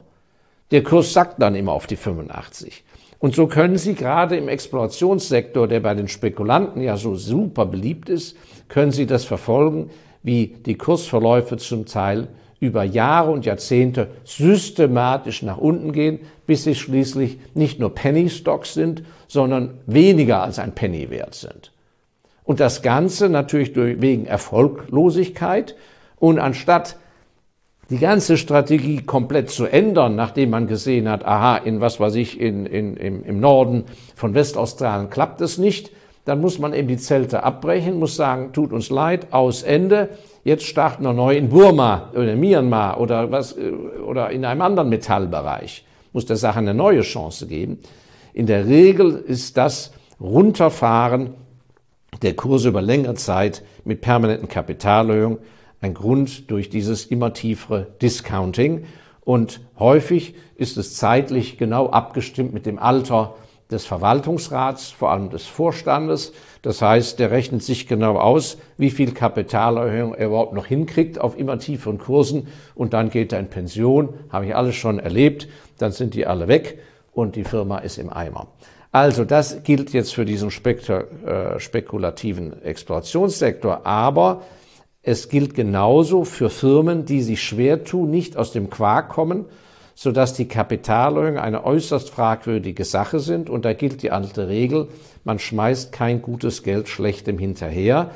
Der 0.70 0.82
Kurs 0.82 1.12
sackt 1.12 1.40
dann 1.40 1.54
immer 1.54 1.72
auf 1.72 1.86
die 1.86 1.96
85. 1.96 2.84
Und 3.18 3.34
so 3.34 3.46
können 3.46 3.78
Sie 3.78 3.94
gerade 3.94 4.36
im 4.36 4.48
Explorationssektor, 4.48 5.66
der 5.66 5.80
bei 5.80 5.94
den 5.94 6.08
Spekulanten 6.08 6.82
ja 6.82 6.96
so 6.96 7.16
super 7.16 7.66
beliebt 7.66 8.08
ist, 8.08 8.36
können 8.68 8.92
Sie 8.92 9.06
das 9.06 9.24
verfolgen, 9.24 9.90
wie 10.22 10.54
die 10.66 10.76
Kursverläufe 10.76 11.56
zum 11.56 11.86
Teil 11.86 12.28
über 12.60 12.82
Jahre 12.82 13.30
und 13.30 13.46
Jahrzehnte 13.46 14.08
systematisch 14.24 15.42
nach 15.42 15.58
unten 15.58 15.92
gehen, 15.92 16.20
bis 16.46 16.64
sie 16.64 16.74
schließlich 16.74 17.38
nicht 17.54 17.78
nur 17.78 17.94
Penny 17.94 18.30
Stocks 18.30 18.74
sind, 18.74 19.02
sondern 19.28 19.78
weniger 19.86 20.42
als 20.42 20.58
ein 20.58 20.74
Penny 20.74 21.10
wert 21.10 21.34
sind. 21.34 21.72
Und 22.44 22.60
das 22.60 22.82
Ganze 22.82 23.28
natürlich 23.28 23.74
durch, 23.74 24.00
wegen 24.00 24.26
Erfolglosigkeit 24.26 25.76
und 26.16 26.38
anstatt 26.38 26.96
die 27.90 27.98
ganze 27.98 28.36
Strategie 28.36 29.02
komplett 29.02 29.50
zu 29.50 29.66
ändern, 29.66 30.14
nachdem 30.14 30.50
man 30.50 30.66
gesehen 30.66 31.08
hat, 31.08 31.24
aha, 31.24 31.56
in 31.58 31.80
was 31.80 32.00
weiß 32.00 32.16
ich, 32.16 32.40
in, 32.40 32.66
in, 32.66 32.96
im, 32.96 33.24
im 33.24 33.40
Norden 33.40 33.84
von 34.14 34.34
Westaustralien 34.34 35.10
klappt 35.10 35.40
es 35.40 35.58
nicht, 35.58 35.90
dann 36.24 36.40
muss 36.42 36.58
man 36.58 36.74
eben 36.74 36.88
die 36.88 36.98
Zelte 36.98 37.42
abbrechen, 37.42 37.98
muss 37.98 38.16
sagen, 38.16 38.52
tut 38.52 38.72
uns 38.72 38.90
leid, 38.90 39.28
aus 39.30 39.62
Ende. 39.62 40.10
Jetzt 40.44 40.64
starten 40.64 41.04
wir 41.04 41.12
neu 41.12 41.36
in 41.36 41.48
Burma 41.48 42.10
oder 42.14 42.34
Myanmar 42.36 43.00
oder 43.00 43.30
was 43.30 43.56
oder 44.06 44.30
in 44.30 44.44
einem 44.44 44.62
anderen 44.62 44.88
Metallbereich. 44.88 45.84
Muss 46.12 46.26
der 46.26 46.36
Sache 46.36 46.58
eine 46.58 46.74
neue 46.74 47.02
Chance 47.02 47.46
geben. 47.46 47.78
In 48.32 48.46
der 48.46 48.66
Regel 48.66 49.14
ist 49.14 49.56
das 49.56 49.92
Runterfahren 50.20 51.34
der 52.22 52.34
Kurse 52.34 52.68
über 52.68 52.82
längere 52.82 53.14
Zeit 53.14 53.62
mit 53.84 54.00
permanenten 54.00 54.48
Kapitalerhöhungen 54.48 55.38
ein 55.80 55.94
Grund 55.94 56.50
durch 56.50 56.70
dieses 56.70 57.06
immer 57.06 57.32
tiefere 57.32 57.86
Discounting. 58.02 58.84
Und 59.20 59.60
häufig 59.78 60.34
ist 60.56 60.76
es 60.76 60.96
zeitlich 60.96 61.58
genau 61.58 61.90
abgestimmt 61.90 62.52
mit 62.52 62.66
dem 62.66 62.78
Alter 62.78 63.34
des 63.70 63.84
Verwaltungsrats, 63.84 64.90
vor 64.90 65.10
allem 65.10 65.30
des 65.30 65.46
Vorstandes. 65.46 66.32
Das 66.62 66.80
heißt, 66.80 67.18
der 67.18 67.30
rechnet 67.30 67.62
sich 67.62 67.86
genau 67.86 68.18
aus, 68.18 68.58
wie 68.78 68.90
viel 68.90 69.12
Kapitalerhöhung 69.12 70.14
er 70.14 70.28
überhaupt 70.28 70.54
noch 70.54 70.66
hinkriegt 70.66 71.20
auf 71.20 71.38
immer 71.38 71.58
tieferen 71.58 71.98
Kursen 71.98 72.48
und 72.74 72.94
dann 72.94 73.10
geht 73.10 73.32
er 73.32 73.40
in 73.40 73.48
Pension, 73.48 74.14
habe 74.30 74.46
ich 74.46 74.56
alles 74.56 74.74
schon 74.74 74.98
erlebt, 74.98 75.48
dann 75.78 75.92
sind 75.92 76.14
die 76.14 76.26
alle 76.26 76.48
weg 76.48 76.78
und 77.12 77.36
die 77.36 77.44
Firma 77.44 77.78
ist 77.78 77.98
im 77.98 78.10
Eimer. 78.10 78.48
Also 78.90 79.24
das 79.24 79.62
gilt 79.64 79.92
jetzt 79.92 80.14
für 80.14 80.24
diesen 80.24 80.48
äh, 80.48 81.60
spekulativen 81.60 82.62
Explorationssektor, 82.62 83.86
aber 83.86 84.42
es 85.02 85.28
gilt 85.28 85.54
genauso 85.54 86.24
für 86.24 86.48
Firmen, 86.48 87.04
die 87.04 87.22
sich 87.22 87.42
schwer 87.42 87.84
tun, 87.84 88.10
nicht 88.10 88.36
aus 88.36 88.52
dem 88.52 88.70
Quark 88.70 89.10
kommen, 89.10 89.44
sodass 90.00 90.32
die 90.32 90.46
Kapitalerhöhungen 90.46 91.40
eine 91.40 91.64
äußerst 91.64 92.10
fragwürdige 92.10 92.84
Sache 92.84 93.18
sind. 93.18 93.50
Und 93.50 93.64
da 93.64 93.72
gilt 93.72 94.04
die 94.04 94.12
alte 94.12 94.46
Regel, 94.46 94.86
man 95.24 95.40
schmeißt 95.40 95.90
kein 95.90 96.22
gutes 96.22 96.62
Geld 96.62 96.88
schlechtem 96.88 97.36
hinterher. 97.36 98.12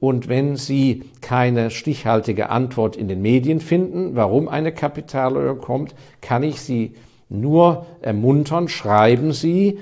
Und 0.00 0.28
wenn 0.28 0.56
Sie 0.56 1.04
keine 1.20 1.70
stichhaltige 1.70 2.48
Antwort 2.48 2.96
in 2.96 3.06
den 3.06 3.20
Medien 3.20 3.60
finden, 3.60 4.16
warum 4.16 4.48
eine 4.48 4.72
Kapitalerhöhung 4.72 5.60
kommt, 5.60 5.94
kann 6.22 6.42
ich 6.42 6.62
Sie 6.62 6.94
nur 7.28 7.84
ermuntern, 8.00 8.68
schreiben 8.68 9.32
Sie 9.32 9.80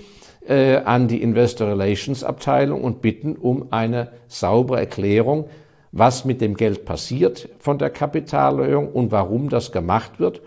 äh, 0.48 0.78
an 0.78 1.06
die 1.06 1.22
Investor 1.22 1.68
Relations 1.68 2.24
Abteilung 2.24 2.82
und 2.82 3.00
bitten 3.00 3.36
um 3.36 3.68
eine 3.70 4.08
saubere 4.26 4.80
Erklärung, 4.80 5.44
was 5.92 6.24
mit 6.24 6.40
dem 6.40 6.56
Geld 6.56 6.84
passiert 6.84 7.48
von 7.60 7.78
der 7.78 7.90
Kapitalerhöhung 7.90 8.90
und 8.90 9.12
warum 9.12 9.50
das 9.50 9.70
gemacht 9.70 10.18
wird. 10.18 10.40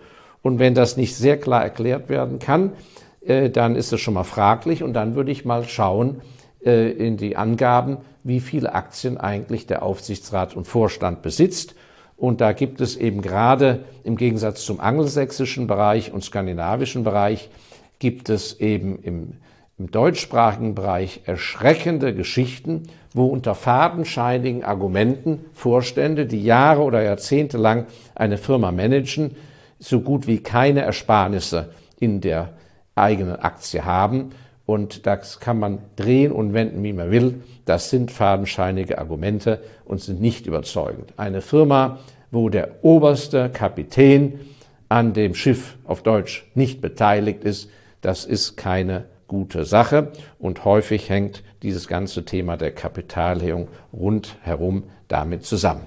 Und 0.48 0.58
wenn 0.58 0.74
das 0.74 0.96
nicht 0.96 1.14
sehr 1.14 1.38
klar 1.38 1.62
erklärt 1.62 2.08
werden 2.08 2.38
kann, 2.38 2.72
äh, 3.20 3.50
dann 3.50 3.76
ist 3.76 3.92
es 3.92 4.00
schon 4.00 4.14
mal 4.14 4.24
fraglich 4.24 4.82
und 4.82 4.94
dann 4.94 5.14
würde 5.14 5.30
ich 5.30 5.44
mal 5.44 5.64
schauen 5.64 6.22
äh, 6.64 6.90
in 6.90 7.18
die 7.18 7.36
Angaben, 7.36 7.98
wie 8.24 8.40
viele 8.40 8.74
Aktien 8.74 9.18
eigentlich 9.18 9.66
der 9.66 9.82
Aufsichtsrat 9.82 10.56
und 10.56 10.66
Vorstand 10.66 11.20
besitzt. 11.20 11.74
Und 12.16 12.40
da 12.40 12.52
gibt 12.52 12.80
es 12.80 12.96
eben 12.96 13.20
gerade 13.20 13.80
im 14.04 14.16
Gegensatz 14.16 14.64
zum 14.64 14.80
angelsächsischen 14.80 15.66
Bereich 15.66 16.14
und 16.14 16.24
skandinavischen 16.24 17.04
Bereich, 17.04 17.50
gibt 17.98 18.30
es 18.30 18.58
eben 18.58 18.98
im 19.00 19.34
im 19.78 19.92
deutschsprachigen 19.92 20.74
Bereich 20.74 21.20
erschreckende 21.24 22.12
Geschichten, 22.12 22.88
wo 23.14 23.26
unter 23.26 23.54
fadenscheinigen 23.54 24.64
Argumenten 24.64 25.44
Vorstände, 25.52 26.26
die 26.26 26.42
Jahre 26.42 26.82
oder 26.82 27.02
Jahrzehnte 27.02 27.58
lang 27.58 27.86
eine 28.16 28.38
Firma 28.38 28.72
managen, 28.72 29.36
so 29.78 30.00
gut 30.00 30.26
wie 30.26 30.38
keine 30.38 30.82
Ersparnisse 30.82 31.70
in 32.00 32.20
der 32.20 32.50
eigenen 32.94 33.36
Aktie 33.36 33.84
haben. 33.84 34.30
Und 34.66 35.06
das 35.06 35.40
kann 35.40 35.58
man 35.58 35.78
drehen 35.96 36.30
und 36.30 36.52
wenden, 36.52 36.82
wie 36.82 36.92
man 36.92 37.10
will. 37.10 37.42
Das 37.64 37.90
sind 37.90 38.10
fadenscheinige 38.10 38.98
Argumente 38.98 39.62
und 39.84 40.00
sind 40.00 40.20
nicht 40.20 40.46
überzeugend. 40.46 41.14
Eine 41.16 41.40
Firma, 41.40 41.98
wo 42.30 42.50
der 42.50 42.84
oberste 42.84 43.48
Kapitän 43.48 44.40
an 44.88 45.14
dem 45.14 45.34
Schiff 45.34 45.76
auf 45.84 46.02
Deutsch 46.02 46.46
nicht 46.54 46.80
beteiligt 46.80 47.44
ist, 47.44 47.70
das 48.00 48.24
ist 48.24 48.56
keine 48.56 49.04
gute 49.26 49.64
Sache 49.64 50.12
und 50.38 50.64
häufig 50.64 51.08
hängt 51.08 51.42
dieses 51.62 51.88
ganze 51.88 52.24
Thema 52.24 52.56
der 52.56 52.70
Kapitalhebung 52.70 53.68
rundherum 53.92 54.84
damit 55.08 55.44
zusammen. 55.44 55.82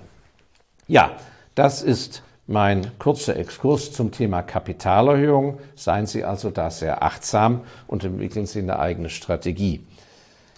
Ja, 0.88 1.12
das 1.56 1.82
ist 1.82 2.23
mein 2.47 2.88
kurzer 2.99 3.36
Exkurs 3.38 3.91
zum 3.91 4.12
Thema 4.12 4.41
Kapitalerhöhung. 4.41 5.60
Seien 5.75 6.06
Sie 6.06 6.23
also 6.23 6.49
da 6.49 6.69
sehr 6.69 7.04
achtsam 7.04 7.62
und 7.88 8.04
entwickeln 8.04 8.45
Sie 8.45 8.60
eine 8.60 8.80
eigene 8.80 9.10
Strategie. 9.10 9.86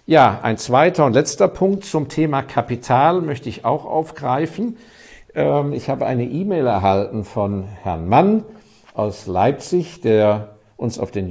Ja, 0.05 0.39
ein 0.43 0.57
zweiter 0.57 1.05
und 1.05 1.13
letzter 1.13 1.47
Punkt 1.47 1.85
zum 1.85 2.09
Thema 2.09 2.41
Kapital 2.41 3.21
möchte 3.21 3.47
ich 3.47 3.63
auch 3.63 3.85
aufgreifen. 3.85 4.77
Ähm, 5.33 5.71
ich 5.73 5.89
habe 5.89 6.05
eine 6.05 6.25
E-Mail 6.25 6.67
erhalten 6.67 7.23
von 7.23 7.63
Herrn 7.83 8.09
Mann 8.09 8.43
aus 8.93 9.27
Leipzig, 9.27 10.01
der 10.01 10.55
uns 10.75 10.99
auf 10.99 11.11
den 11.11 11.29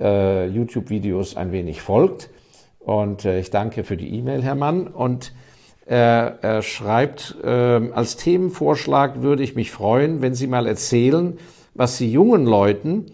äh, 0.00 0.46
YouTube-Videos 0.48 1.36
ein 1.36 1.52
wenig 1.52 1.82
folgt. 1.82 2.30
Und 2.80 3.24
äh, 3.24 3.38
ich 3.38 3.50
danke 3.50 3.84
für 3.84 3.96
die 3.96 4.12
E-Mail, 4.16 4.42
Herr 4.42 4.56
Mann. 4.56 4.88
Und 4.88 5.32
er, 5.86 6.38
er 6.42 6.62
schreibt, 6.62 7.36
äh, 7.42 7.48
als 7.48 8.16
Themenvorschlag 8.16 9.22
würde 9.22 9.42
ich 9.42 9.54
mich 9.54 9.70
freuen, 9.70 10.22
wenn 10.22 10.34
Sie 10.34 10.46
mal 10.46 10.66
erzählen, 10.66 11.38
was 11.74 11.98
Sie 11.98 12.10
jungen 12.10 12.46
Leuten, 12.46 13.06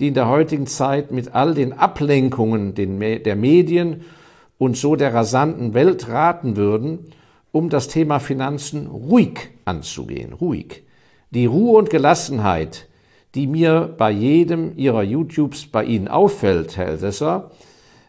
die 0.00 0.08
in 0.08 0.14
der 0.14 0.28
heutigen 0.28 0.66
Zeit 0.66 1.12
mit 1.12 1.34
all 1.34 1.54
den 1.54 1.72
Ablenkungen 1.72 2.74
den, 2.74 2.98
der 2.98 3.36
Medien 3.36 4.04
und 4.58 4.76
so 4.76 4.96
der 4.96 5.14
rasanten 5.14 5.74
Welt 5.74 6.08
raten 6.08 6.56
würden, 6.56 7.10
um 7.52 7.70
das 7.70 7.88
Thema 7.88 8.18
Finanzen 8.18 8.86
ruhig 8.86 9.50
anzugehen. 9.64 10.32
Ruhig. 10.32 10.82
Die 11.30 11.46
Ruhe 11.46 11.78
und 11.78 11.90
Gelassenheit, 11.90 12.88
die 13.34 13.46
mir 13.46 13.94
bei 13.96 14.10
jedem 14.10 14.76
Ihrer 14.76 15.02
YouTubes 15.02 15.66
bei 15.66 15.84
Ihnen 15.84 16.08
auffällt, 16.08 16.76
Herr 16.76 16.86
Elsässer, 16.86 17.50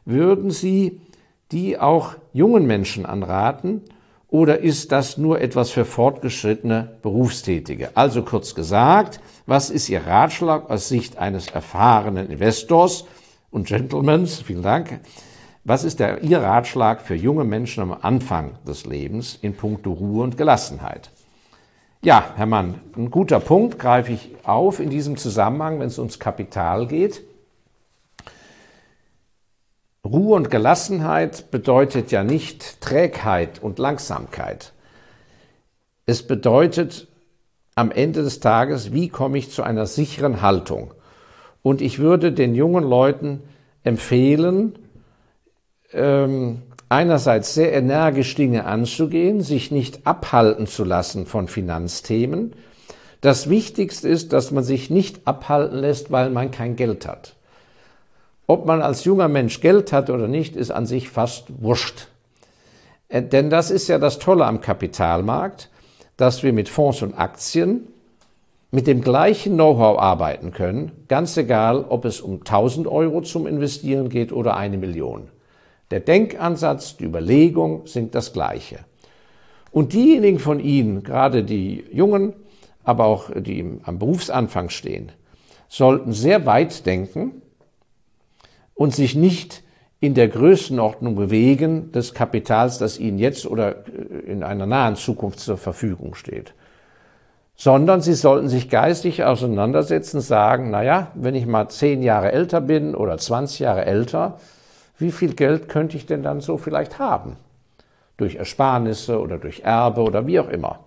würden 0.06 0.52
Sie 0.52 1.02
die 1.52 1.80
auch 1.80 2.16
jungen 2.34 2.66
Menschen 2.66 3.06
anraten 3.06 3.82
oder 4.36 4.60
ist 4.60 4.92
das 4.92 5.18
nur 5.18 5.40
etwas 5.40 5.72
für 5.72 5.86
fortgeschrittene 5.86 6.98
Berufstätige? 7.02 7.92
Also 7.96 8.22
kurz 8.22 8.54
gesagt, 8.54 9.22
was 9.46 9.70
ist 9.70 9.88
Ihr 9.88 10.06
Ratschlag 10.06 10.70
aus 10.70 10.90
Sicht 10.90 11.18
eines 11.18 11.48
erfahrenen 11.48 12.30
Investors 12.30 13.06
und 13.50 13.68
Gentlemans? 13.68 14.42
Vielen 14.42 14.62
Dank. 14.62 15.00
Was 15.64 15.86
ist 15.86 16.02
der, 16.02 16.22
Ihr 16.22 16.42
Ratschlag 16.42 17.00
für 17.00 17.16
junge 17.16 17.46
Menschen 17.46 17.82
am 17.82 17.96
Anfang 18.02 18.58
des 18.68 18.86
Lebens 18.86 19.40
in 19.42 19.56
puncto 19.56 19.94
Ruhe 19.94 20.26
und 20.26 20.36
Gelassenheit? 20.36 21.12
Ja, 22.02 22.34
Herr 22.36 22.46
Mann, 22.46 22.82
ein 22.98 23.12
guter 23.12 23.40
Punkt 23.40 23.80
greife 23.80 24.12
ich 24.12 24.32
auf 24.44 24.82
in 24.82 24.90
diesem 24.90 25.16
Zusammenhang, 25.16 25.80
wenn 25.80 25.88
es 25.88 25.98
ums 25.98 26.20
Kapital 26.20 26.88
geht. 26.88 27.22
Ruhe 30.06 30.36
und 30.36 30.52
Gelassenheit 30.52 31.50
bedeutet 31.50 32.12
ja 32.12 32.24
nicht 32.24 32.80
Trägheit 32.80 33.62
und 33.62 33.80
Langsamkeit. 33.80 34.74
Es 36.06 36.22
bedeutet 36.22 37.08
am 37.74 37.90
Ende 37.90 38.22
des 38.22 38.40
Tages, 38.40 38.94
wie 38.94 39.10
komme 39.10 39.40
ich 39.40 39.50
zu 39.50 39.64
einer 39.64 39.88
sicheren 39.88 40.44
Haltung. 40.44 40.94
Und 41.64 41.82
ich 41.82 41.98
würde 41.98 42.32
den 42.32 42.54
jungen 42.54 42.84
Leuten 42.84 43.42
empfehlen, 43.84 44.78
ähm, 45.92 46.62
einerseits 46.88 47.56
sehr 47.56 47.74
energisch 47.74 48.36
Dinge 48.36 48.66
anzugehen, 48.66 49.42
sich 49.42 49.72
nicht 49.72 50.06
abhalten 50.06 50.68
zu 50.68 50.84
lassen 50.84 51.26
von 51.26 51.48
Finanzthemen. 51.48 52.54
Das 53.22 53.50
Wichtigste 53.50 54.08
ist, 54.08 54.34
dass 54.34 54.52
man 54.52 54.64
sich 54.64 54.92
nicht 54.92 55.26
abhalten 55.26 55.80
lässt, 55.80 56.12
weil 56.12 56.30
man 56.30 56.52
kein 56.52 56.76
Geld 56.76 57.08
hat. 57.08 57.35
Ob 58.48 58.66
man 58.66 58.82
als 58.82 59.06
junger 59.06 59.28
Mensch 59.28 59.60
Geld 59.62 59.92
hat 59.92 60.10
oder 60.10 60.28
nicht, 60.28 60.56
ist 60.56 60.72
an 60.72 60.86
sich 60.86 61.10
fast 61.10 61.46
wurscht. 61.62 62.08
Äh, 63.10 63.24
denn 63.24 63.50
das 63.50 63.72
ist 63.72 63.88
ja 63.88 63.98
das 63.98 64.20
Tolle 64.20 64.46
am 64.46 64.62
Kapitalmarkt, 64.62 65.70
dass 66.18 66.44
wir 66.44 66.54
mit 66.54 66.70
Fonds 66.70 67.02
und 67.02 67.14
Aktien 67.14 67.88
mit 68.72 68.88
dem 68.88 69.02
gleichen 69.02 69.54
Know-how 69.54 70.00
arbeiten 70.00 70.52
können, 70.52 70.92
ganz 71.08 71.38
egal, 71.38 71.86
ob 71.88 72.04
es 72.04 72.20
um 72.20 72.40
1000 72.40 72.88
Euro 72.88 73.22
zum 73.22 73.48
Investieren 73.48 74.10
geht 74.10 74.32
oder 74.32 74.58
eine 74.58 74.78
Million. 74.78 75.30
Der 75.92 76.00
Denkansatz, 76.02 76.98
die 76.98 77.06
Überlegung 77.06 77.88
sind 77.88 78.16
das 78.16 78.34
gleiche. 78.34 78.80
Und 79.72 79.94
diejenigen 79.94 80.40
von 80.40 80.60
Ihnen, 80.60 81.04
gerade 81.04 81.44
die 81.44 81.86
Jungen, 81.92 82.34
aber 82.84 83.06
auch 83.06 83.30
die 83.36 83.80
am 83.84 84.00
Berufsanfang 84.00 84.70
stehen, 84.70 85.12
sollten 85.70 86.14
sehr 86.14 86.46
weit 86.46 86.86
denken 86.86 87.42
und 88.76 88.94
sich 88.94 89.16
nicht 89.16 89.64
in 90.00 90.14
der 90.14 90.28
Größenordnung 90.28 91.16
bewegen 91.16 91.92
des 91.92 92.14
Kapitals, 92.14 92.78
das 92.78 93.00
ihnen 93.00 93.18
jetzt 93.18 93.48
oder 93.48 93.88
äh, 93.88 94.32
in 94.32 94.44
einer 94.44 94.68
nahen 94.68 94.96
Zukunft 94.96 95.40
zur 95.40 95.58
Verfügung 95.58 96.14
steht. 96.14 96.54
Sondern 97.56 98.02
sie 98.02 98.14
sollten 98.14 98.50
sich 98.50 98.70
geistig 98.70 99.24
auseinandersetzen, 99.24 100.20
sagen, 100.20 100.70
naja, 100.70 101.08
wenn 101.16 101.36
ich 101.36 101.46
mal 101.46 101.70
zehn 101.70 102.04
Jahre 102.04 102.34
älter 102.34 102.60
bin 102.62 102.94
oder 102.94 103.18
20 103.18 103.60
Jahre 103.60 103.86
älter, 103.86 104.40
wie 105.00 105.12
viel 105.12 105.34
Geld 105.34 105.70
könnte 105.70 105.96
ich 105.98 106.06
denn 106.06 106.22
dann 106.22 106.42
so 106.42 106.58
vielleicht 106.58 107.00
haben? 107.00 107.38
Durch 108.18 108.36
Ersparnisse 108.36 109.20
oder 109.20 109.38
durch 109.38 109.62
Erbe 109.62 110.02
oder 110.02 110.28
wie 110.28 110.40
auch 110.40 110.50
immer. 110.50 110.80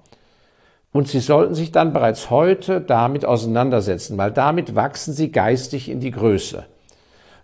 Und 0.92 1.09
sie 1.09 1.20
sollten 1.20 1.55
sich 1.55 1.72
dann 1.72 1.92
bereits 1.92 2.31
heute 2.31 2.81
damit 2.81 3.24
auseinandersetzen, 3.24 4.16
weil 4.18 4.31
damit 4.31 4.74
wachsen 4.74 5.12
sie 5.12 5.33
geistig 5.33 5.88
in 5.88 6.01
die 6.01 6.11
Größe. 6.11 6.66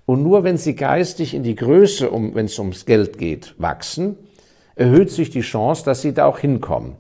Und 0.07 0.23
nur 0.23 0.45
wenn 0.45 0.57
sie 0.57 0.75
geistig 0.75 1.35
in 1.35 1.43
die 1.43 1.55
Größe, 1.55 2.11
um, 2.11 2.35
wenn 2.35 2.47
es 2.47 2.59
ums 2.59 2.85
Geld 2.85 3.19
geht, 3.19 3.55
wachsen, 3.59 4.17
erhöht 4.77 5.11
sich 5.11 5.31
die 5.31 5.41
Chance, 5.41 5.85
dass 5.85 6.03
sie 6.03 6.13
da 6.13 6.27
auch 6.27 6.39
hinkommen. 6.39 6.95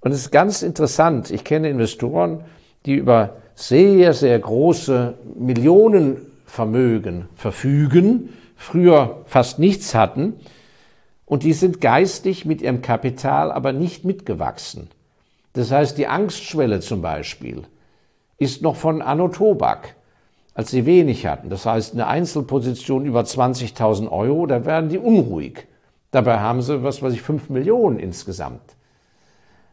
Und 0.00 0.12
es 0.12 0.18
ist 0.18 0.30
ganz 0.30 0.62
interessant. 0.62 1.30
Ich 1.30 1.44
kenne 1.44 1.68
Investoren, 1.68 2.44
die 2.86 2.94
über 2.94 3.36
sehr, 3.54 4.14
sehr 4.14 4.38
große 4.38 5.14
Millionenvermögen 5.38 7.28
verfügen, 7.34 8.30
früher 8.56 9.22
fast 9.26 9.58
nichts 9.58 9.94
hatten, 9.94 10.34
und 11.26 11.44
die 11.44 11.52
sind 11.52 11.80
geistig 11.80 12.44
mit 12.44 12.60
ihrem 12.60 12.82
Kapital 12.82 13.52
aber 13.52 13.72
nicht 13.72 14.04
mitgewachsen. 14.04 14.90
Das 15.54 15.70
heißt, 15.70 15.96
die 15.96 16.06
Angstschwelle 16.06 16.80
zum 16.80 17.00
Beispiel 17.00 17.62
ist 18.38 18.60
noch 18.62 18.76
von 18.76 19.00
Anno 19.00 19.28
Tobak 19.28 19.94
als 20.54 20.70
sie 20.70 20.86
wenig 20.86 21.26
hatten. 21.26 21.48
Das 21.48 21.66
heißt, 21.66 21.94
eine 21.94 22.06
Einzelposition 22.06 23.06
über 23.06 23.22
20.000 23.22 24.10
Euro, 24.10 24.46
da 24.46 24.64
werden 24.64 24.90
die 24.90 24.98
unruhig. 24.98 25.66
Dabei 26.10 26.40
haben 26.40 26.60
sie, 26.60 26.82
was 26.82 27.02
weiß 27.02 27.14
ich, 27.14 27.22
5 27.22 27.48
Millionen 27.48 27.98
insgesamt. 27.98 28.60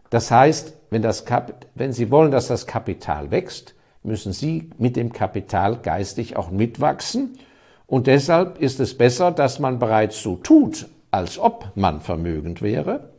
Das 0.10 0.32
heißt, 0.32 0.74
wenn, 0.90 1.02
das 1.02 1.26
Kap 1.26 1.66
wenn 1.76 1.94
Sie 1.94 2.10
wollen, 2.10 2.32
dass 2.32 2.48
das 2.48 2.66
Kapital 2.66 3.30
wächst, 3.30 3.76
müssen 4.04 4.34
Sie 4.34 4.70
mit 4.78 4.96
dem 4.96 5.14
Kapital 5.14 5.78
geistig 5.78 6.36
auch 6.36 6.50
mitwachsen. 6.50 7.38
Und 7.86 8.08
deshalb 8.08 8.60
ist 8.60 8.80
es 8.80 8.98
besser, 8.98 9.32
dass 9.32 9.60
man 9.60 9.80
bereits 9.80 10.22
so 10.22 10.36
tut, 10.38 10.88
als 11.12 11.38
ob 11.38 11.72
man 11.76 12.02
vermögend 12.02 12.62
wäre. 12.62 13.10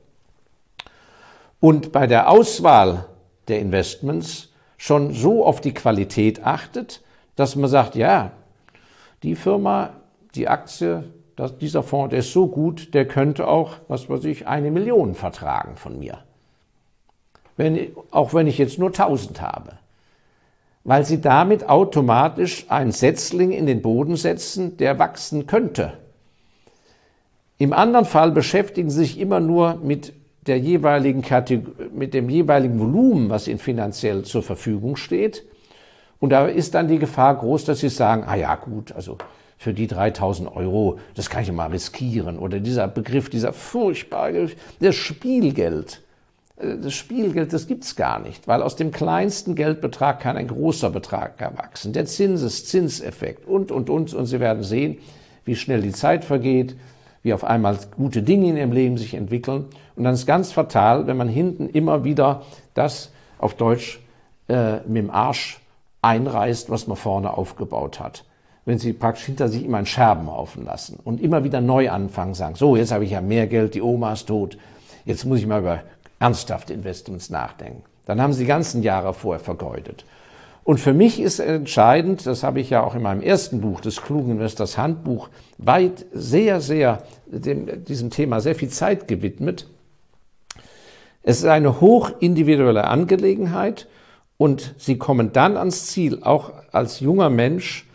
Und 1.61 1.92
bei 1.92 2.07
der 2.07 2.31
Auswahl 2.31 3.05
der 3.49 3.61
Investments 3.61 4.49
schon 4.79 5.12
so 5.12 5.44
auf 5.44 5.61
die 5.61 5.75
Qualität 5.75 6.44
achtet, 6.44 7.03
dass 7.40 7.57
man 7.57 7.70
sagt, 7.70 7.96
ja, 7.96 8.33
die 9.22 9.35
Firma, 9.35 9.94
die 10.35 10.46
Aktie, 10.46 11.05
das, 11.37 11.57
dieser 11.57 11.83
Fonds, 11.83 12.11
der 12.11 12.18
ist 12.18 12.35
so 12.35 12.48
gut, 12.48 12.92
der 12.92 13.09
könnte 13.09 13.48
auch, 13.48 13.76
was 13.88 14.11
weiß 14.11 14.24
ich, 14.24 14.46
eine 14.46 14.70
Million 14.70 15.14
vertragen 15.14 15.76
von 15.76 15.98
mir. 15.98 16.18
Wenn, 17.57 17.92
auch 18.11 18.35
wenn 18.35 18.46
ich 18.46 18.59
jetzt 18.59 18.79
nur 18.79 18.88
1000 18.88 19.40
habe. 19.40 19.72
Weil 20.85 21.07
sie 21.07 21.22
damit 21.22 21.66
automatisch 21.66 22.66
einen 22.68 22.92
Setzling 22.92 23.53
in 23.53 23.64
den 23.64 23.81
Boden 23.81 24.16
setzen, 24.16 24.76
der 24.76 24.98
wachsen 24.98 25.46
könnte. 25.46 25.94
Im 27.57 27.72
anderen 27.72 28.05
Fall 28.05 28.33
beschäftigen 28.33 28.90
sie 28.90 28.98
sich 28.98 29.18
immer 29.18 29.40
nur 29.40 29.76
mit 29.76 30.12
der 30.46 30.59
jeweiligen 30.59 31.24
mit 31.94 32.12
dem 32.12 32.29
jeweiligen 32.29 32.79
Volumen, 32.79 33.31
was 33.31 33.48
ihnen 33.48 33.59
finanziell 33.59 34.24
zur 34.24 34.42
Verfügung 34.42 34.96
steht 34.96 35.44
und 36.21 36.31
da 36.31 36.47
ist 36.47 36.75
dann 36.75 36.87
die 36.87 36.99
Gefahr 36.99 37.35
groß, 37.37 37.65
dass 37.65 37.81
sie 37.81 37.89
sagen, 37.89 38.25
ah 38.27 38.37
ja, 38.37 38.55
gut, 38.55 38.93
also 38.93 39.17
für 39.57 39.75
die 39.75 39.87
3000 39.87 40.55
Euro, 40.55 40.99
das 41.15 41.29
kann 41.29 41.43
ich 41.43 41.51
mal 41.51 41.71
riskieren. 41.71 42.39
Oder 42.39 42.61
dieser 42.61 42.89
Begriff, 42.89 43.29
dieser 43.29 43.53
furchtbare, 43.53 44.51
das 44.81 44.95
Spielgeld. 44.95 46.03
Äh, 46.57 46.77
das 46.79 46.95
Spielgeld, 46.95 47.53
das 47.53 47.67
gibt's 47.67 47.97
gar 47.97 48.21
nicht, 48.21 48.47
weil 48.49 48.63
aus 48.63 48.77
dem 48.77 48.91
kleinsten 48.91 49.55
Geldbetrag 49.55 50.21
kann 50.21 50.37
ein 50.37 50.49
großer 50.49 50.91
Betrag 50.91 51.41
erwachsen. 51.41 51.93
Der 51.95 52.07
Zinseszinseffekt 52.07 53.47
und, 53.47 53.73
und, 53.73 53.91
und. 53.91 54.13
Und 54.15 54.27
Sie 54.27 54.41
werden 54.41 54.63
sehen, 54.63 54.99
wie 55.45 55.57
schnell 55.57 55.81
die 55.81 55.93
Zeit 55.93 56.25
vergeht, 56.25 56.77
wie 57.23 57.33
auf 57.33 57.45
einmal 57.45 57.79
gute 57.97 58.23
Dinge 58.23 58.49
in 58.49 58.57
Ihrem 58.57 58.73
Leben 58.73 58.99
sich 58.99 59.15
entwickeln. 59.15 59.67
Und 59.97 60.05
dann 60.05 60.15
ist 60.15 60.27
ganz 60.27 60.53
fatal, 60.53 61.07
wenn 61.07 61.17
man 61.17 61.29
hinten 61.29 61.69
immer 61.69 62.05
wieder 62.05 62.43
das 62.75 63.11
auf 63.39 63.55
Deutsch 63.55 64.01
äh, 64.49 64.77
mit 64.87 64.99
dem 64.99 65.11
Arsch 65.11 65.61
einreißt, 66.03 66.71
was 66.71 66.87
man 66.87 66.97
vorne 66.97 67.37
aufgebaut 67.37 68.01
hat. 68.01 68.25
Wenn 68.65 68.79
Sie 68.79 68.93
praktisch 68.93 69.25
hinter 69.25 69.49
sich 69.49 69.65
immer 69.65 69.79
einen 69.79 69.87
Scherbenhaufen 69.87 70.65
lassen 70.65 70.99
und 71.03 71.21
immer 71.21 71.45
wieder 71.45 71.61
neu 71.61 71.91
anfangen, 71.91 72.35
sagen, 72.35 72.55
so, 72.55 72.77
jetzt 72.77 72.93
habe 72.93 73.05
ich 73.05 73.11
ja 73.11 73.21
mehr 73.21 73.47
Geld, 73.47 73.75
die 73.75 73.83
Oma 73.83 74.13
ist 74.13 74.27
tot, 74.27 74.59
jetzt 75.05 75.25
muss 75.25 75.41
ich 75.41 75.47
mal 75.47 75.61
über 75.61 75.81
ernsthafte 76.19 76.75
Investments 76.75 77.31
nachdenken. 77.31 77.83
Dann 78.07 78.21
haben 78.21 78.33
Sie 78.33 78.43
die 78.43 78.49
ganzen 78.49 78.83
Jahre 78.83 79.15
vorher 79.15 79.43
vergeudet. 79.43 80.05
Und 80.63 80.79
für 80.79 80.93
mich 80.93 81.21
ist 81.21 81.39
entscheidend, 81.39 82.27
das 82.27 82.43
habe 82.43 82.61
ich 82.61 82.71
ja 82.71 82.83
auch 82.85 82.95
in 82.95 83.03
meinem 83.03 83.23
ersten 83.23 83.61
Buch, 83.61 83.81
das 83.81 84.03
Klugen 84.03 84.33
Investors 84.33 84.77
Handbuch, 84.77 85.29
weit, 85.59 86.05
sehr, 86.13 86.61
sehr 86.61 87.03
dem, 87.27 87.85
diesem 87.85 88.11
Thema 88.11 88.41
sehr 88.41 88.55
viel 88.55 88.69
Zeit 88.69 89.09
gewidmet. 89.09 89.67
Es 91.23 91.39
ist 91.39 91.47
eine 91.47 91.81
hochindividuelle 91.81 92.85
Angelegenheit 92.85 93.89
und 94.40 94.74
sie 94.79 94.96
kommen 94.96 95.35
dann 95.35 95.59
ans 95.59 95.88
Ziel, 95.88 96.20
auch 96.22 96.53
als 96.72 97.00
junger 97.00 97.29
Mensch, 97.29 97.87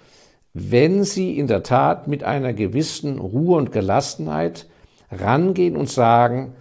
wenn 0.54 1.04
sie 1.04 1.40
in 1.40 1.48
der 1.48 1.64
Tat 1.64 2.08
mit 2.08 2.24
einer 2.24 2.54
gewissen 2.54 3.18
Ruhe 3.18 3.58
und 3.58 3.72
Gelassenheit 3.72 4.68
rangehen 5.12 5.76
und 5.76 5.90
sagen, 5.90 6.54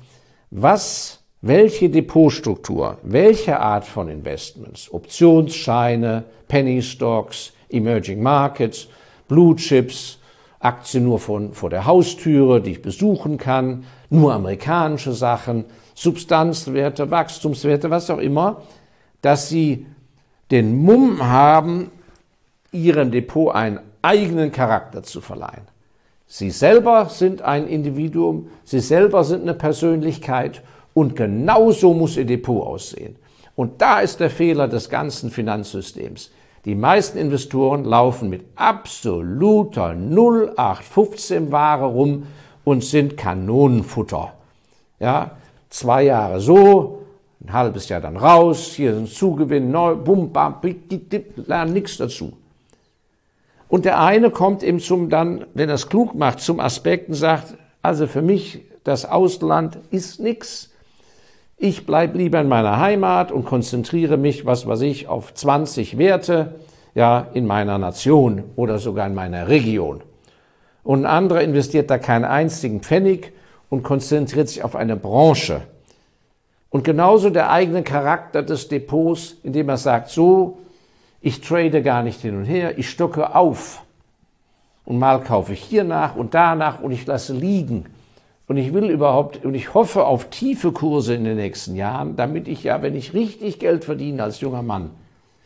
was, 0.51 1.23
welche 1.43 1.91
Depotstruktur, 1.91 2.97
welche 3.03 3.61
Art 3.61 3.85
von 3.85 4.09
Investments, 4.09 4.91
Optionsscheine, 4.91 6.25
Penny 6.49 6.81
Stocks, 6.81 7.53
Emerging 7.69 8.23
Markets, 8.23 8.89
Blue 9.29 9.55
Chips, 9.55 10.19
Aktien 10.61 11.05
nur 11.05 11.19
von, 11.19 11.53
vor 11.53 11.69
der 11.69 11.85
Haustüre, 11.85 12.63
die 12.63 12.71
ich 12.71 12.81
besuchen 12.81 13.37
kann, 13.37 13.85
nur 14.09 14.33
amerikanische 14.33 15.13
Sachen, 15.13 15.67
Substanzwerte, 15.95 17.11
Wachstumswerte, 17.11 17.91
was 17.91 18.09
auch 18.09 18.17
immer, 18.17 18.63
dass 19.25 19.49
sie 19.49 19.87
den 20.51 20.77
Mumm 20.77 21.27
haben, 21.27 21.91
ihrem 22.73 23.11
Depot 23.11 23.55
einen 23.55 23.81
eigenen 24.03 24.53
Charakter 24.53 25.03
zu 25.03 25.23
verleihen. 25.23 25.67
Sie 26.27 26.51
selber 26.51 27.07
sind 27.07 27.41
ein 27.41 27.67
Individuum, 27.67 28.49
Sie 28.65 28.81
selber 28.81 29.25
sind 29.25 29.43
eine 29.43 29.55
Persönlichkeit 29.55 30.63
und 30.93 31.17
genauso 31.17 31.95
muss 31.95 32.19
Ihr 32.19 32.27
Depot 32.27 32.67
aussehen. 32.67 33.17
Und 33.57 33.81
da 33.81 34.01
ist 34.01 34.21
der 34.21 34.29
Fehler 34.29 34.69
des 34.69 34.91
ganzen 34.91 35.31
Finanzsystems. 35.31 36.31
Die 36.67 36.75
meisten 36.75 37.17
Investoren 37.17 37.85
laufen 37.85 38.29
mit 38.29 38.45
absoluter 38.57 39.95
0815 39.95 41.51
Ware 41.51 41.87
rum 41.87 42.27
und 42.65 42.85
sind 42.85 43.17
Kanonenfutter. 43.17 44.35
Ja, 45.01 45.31
zwei 45.71 46.03
Jahre 46.03 46.41
so, 46.41 47.04
ein 47.45 47.53
halbes 47.53 47.89
Jahr 47.89 48.01
dann 48.01 48.17
raus, 48.17 48.73
hier 48.75 48.95
sind 48.95 49.09
Zugewinn, 49.09 49.71
neu, 49.71 49.95
bum, 49.97 50.33
bam, 50.33 50.57
lernen 51.47 51.73
nichts 51.73 51.99
dazu. 51.99 52.33
Und 53.69 53.85
der 53.85 54.01
eine 54.01 54.31
kommt 54.31 54.63
eben 54.63 54.81
zum 54.81 55.11
dann, 55.11 55.47
wenn 55.55 55.69
er 55.69 55.75
es 55.75 55.89
klug 55.89 56.15
macht, 56.15 56.41
zum 56.41 56.61
Aspekt 56.61 57.09
und 57.09 57.15
sagt, 57.15 57.55
also 57.83 58.07
für 58.07 58.23
mich, 58.23 58.63
das 58.85 59.05
Ausland 59.05 59.79
ist 59.91 60.21
nichts. 60.21 60.71
Ich 61.57 61.87
bleibe 61.87 62.19
lieber 62.19 62.41
in 62.41 62.49
meiner 62.49 62.79
Heimat 62.79 63.33
und 63.33 63.45
konzentriere 63.45 64.17
mich, 64.17 64.47
was 64.47 64.67
weiß 64.67 64.83
ich, 64.83 65.09
auf 65.09 65.35
20 65.35 65.99
Werte, 65.99 66.55
ja, 66.95 67.27
in 67.35 67.47
meiner 67.47 67.79
Nation 67.79 68.45
oder 68.57 68.79
sogar 68.79 69.07
in 69.07 69.15
meiner 69.15 69.49
Region. 69.49 70.03
Und 70.83 71.01
ein 71.01 71.07
anderer 71.07 71.41
investiert 71.41 71.91
da 71.91 71.99
keinen 71.99 72.25
einzigen 72.25 72.81
Pfennig 72.81 73.33
und 73.71 73.83
konzentriert 73.83 74.49
sich 74.49 74.63
auf 74.63 74.77
eine 74.77 74.97
Branche. 74.97 75.63
Und 76.75 76.83
genauso 76.83 77.31
der 77.31 77.53
eigene 77.53 77.85
Charakter 77.85 78.43
des 78.43 78.67
Depots, 78.67 79.37
indem 79.45 79.69
er 79.69 79.77
sagt, 79.77 80.11
so, 80.11 80.59
ich 81.21 81.41
trade 81.41 81.85
gar 81.85 82.03
nicht 82.03 82.21
hin 82.21 82.37
und 82.37 82.47
her, 82.47 82.77
ich 82.77 82.91
stocke 82.91 83.37
auf. 83.37 83.85
Und 84.85 84.99
mal 84.99 85.23
kaufe 85.23 85.53
ich 85.53 85.61
hier 85.61 85.85
nach 85.85 86.17
und 86.17 86.35
danach 86.35 86.81
und 86.81 86.91
ich 86.91 87.07
lasse 87.07 87.33
liegen. 87.33 87.85
Und 88.49 88.57
ich 88.57 88.75
will 88.75 88.91
überhaupt, 88.91 89.45
und 89.45 89.55
ich 89.55 89.73
hoffe 89.73 90.05
auf 90.05 90.31
tiefe 90.31 90.73
Kurse 90.73 91.15
in 91.15 91.23
den 91.23 91.37
nächsten 91.37 91.77
Jahren, 91.77 92.17
damit 92.17 92.49
ich 92.49 92.65
ja, 92.65 92.83
wenn 92.83 92.97
ich 92.97 93.15
richtig 93.15 93.61
Geld 93.61 93.85
verdiene 93.85 94.25
als 94.25 94.41
junger 94.41 94.63
Mann, 94.63 94.91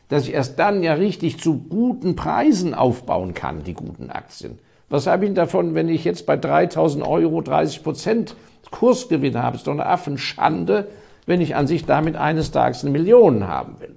dass 0.08 0.26
ich 0.26 0.32
erst 0.32 0.58
dann 0.58 0.82
ja 0.82 0.94
richtig 0.94 1.38
zu 1.38 1.58
guten 1.58 2.16
Preisen 2.16 2.72
aufbauen 2.72 3.34
kann, 3.34 3.64
die 3.64 3.74
guten 3.74 4.08
Aktien. 4.08 4.58
Was 4.88 5.06
habe 5.06 5.26
ich 5.26 5.34
davon, 5.34 5.74
wenn 5.74 5.90
ich 5.90 6.04
jetzt 6.04 6.24
bei 6.24 6.38
3000 6.38 7.06
Euro 7.06 7.42
30 7.42 7.84
Prozent 7.84 8.34
Kursgewinn 8.70 9.36
habe? 9.36 9.52
Das 9.52 9.60
ist 9.60 9.66
doch 9.66 9.74
eine 9.74 9.84
Affenschande, 9.84 10.88
wenn 11.28 11.42
ich 11.42 11.54
an 11.54 11.66
sich 11.66 11.84
damit 11.84 12.16
eines 12.16 12.50
Tages 12.50 12.82
eine 12.82 12.90
Million 12.90 13.46
haben 13.46 13.78
will. 13.80 13.94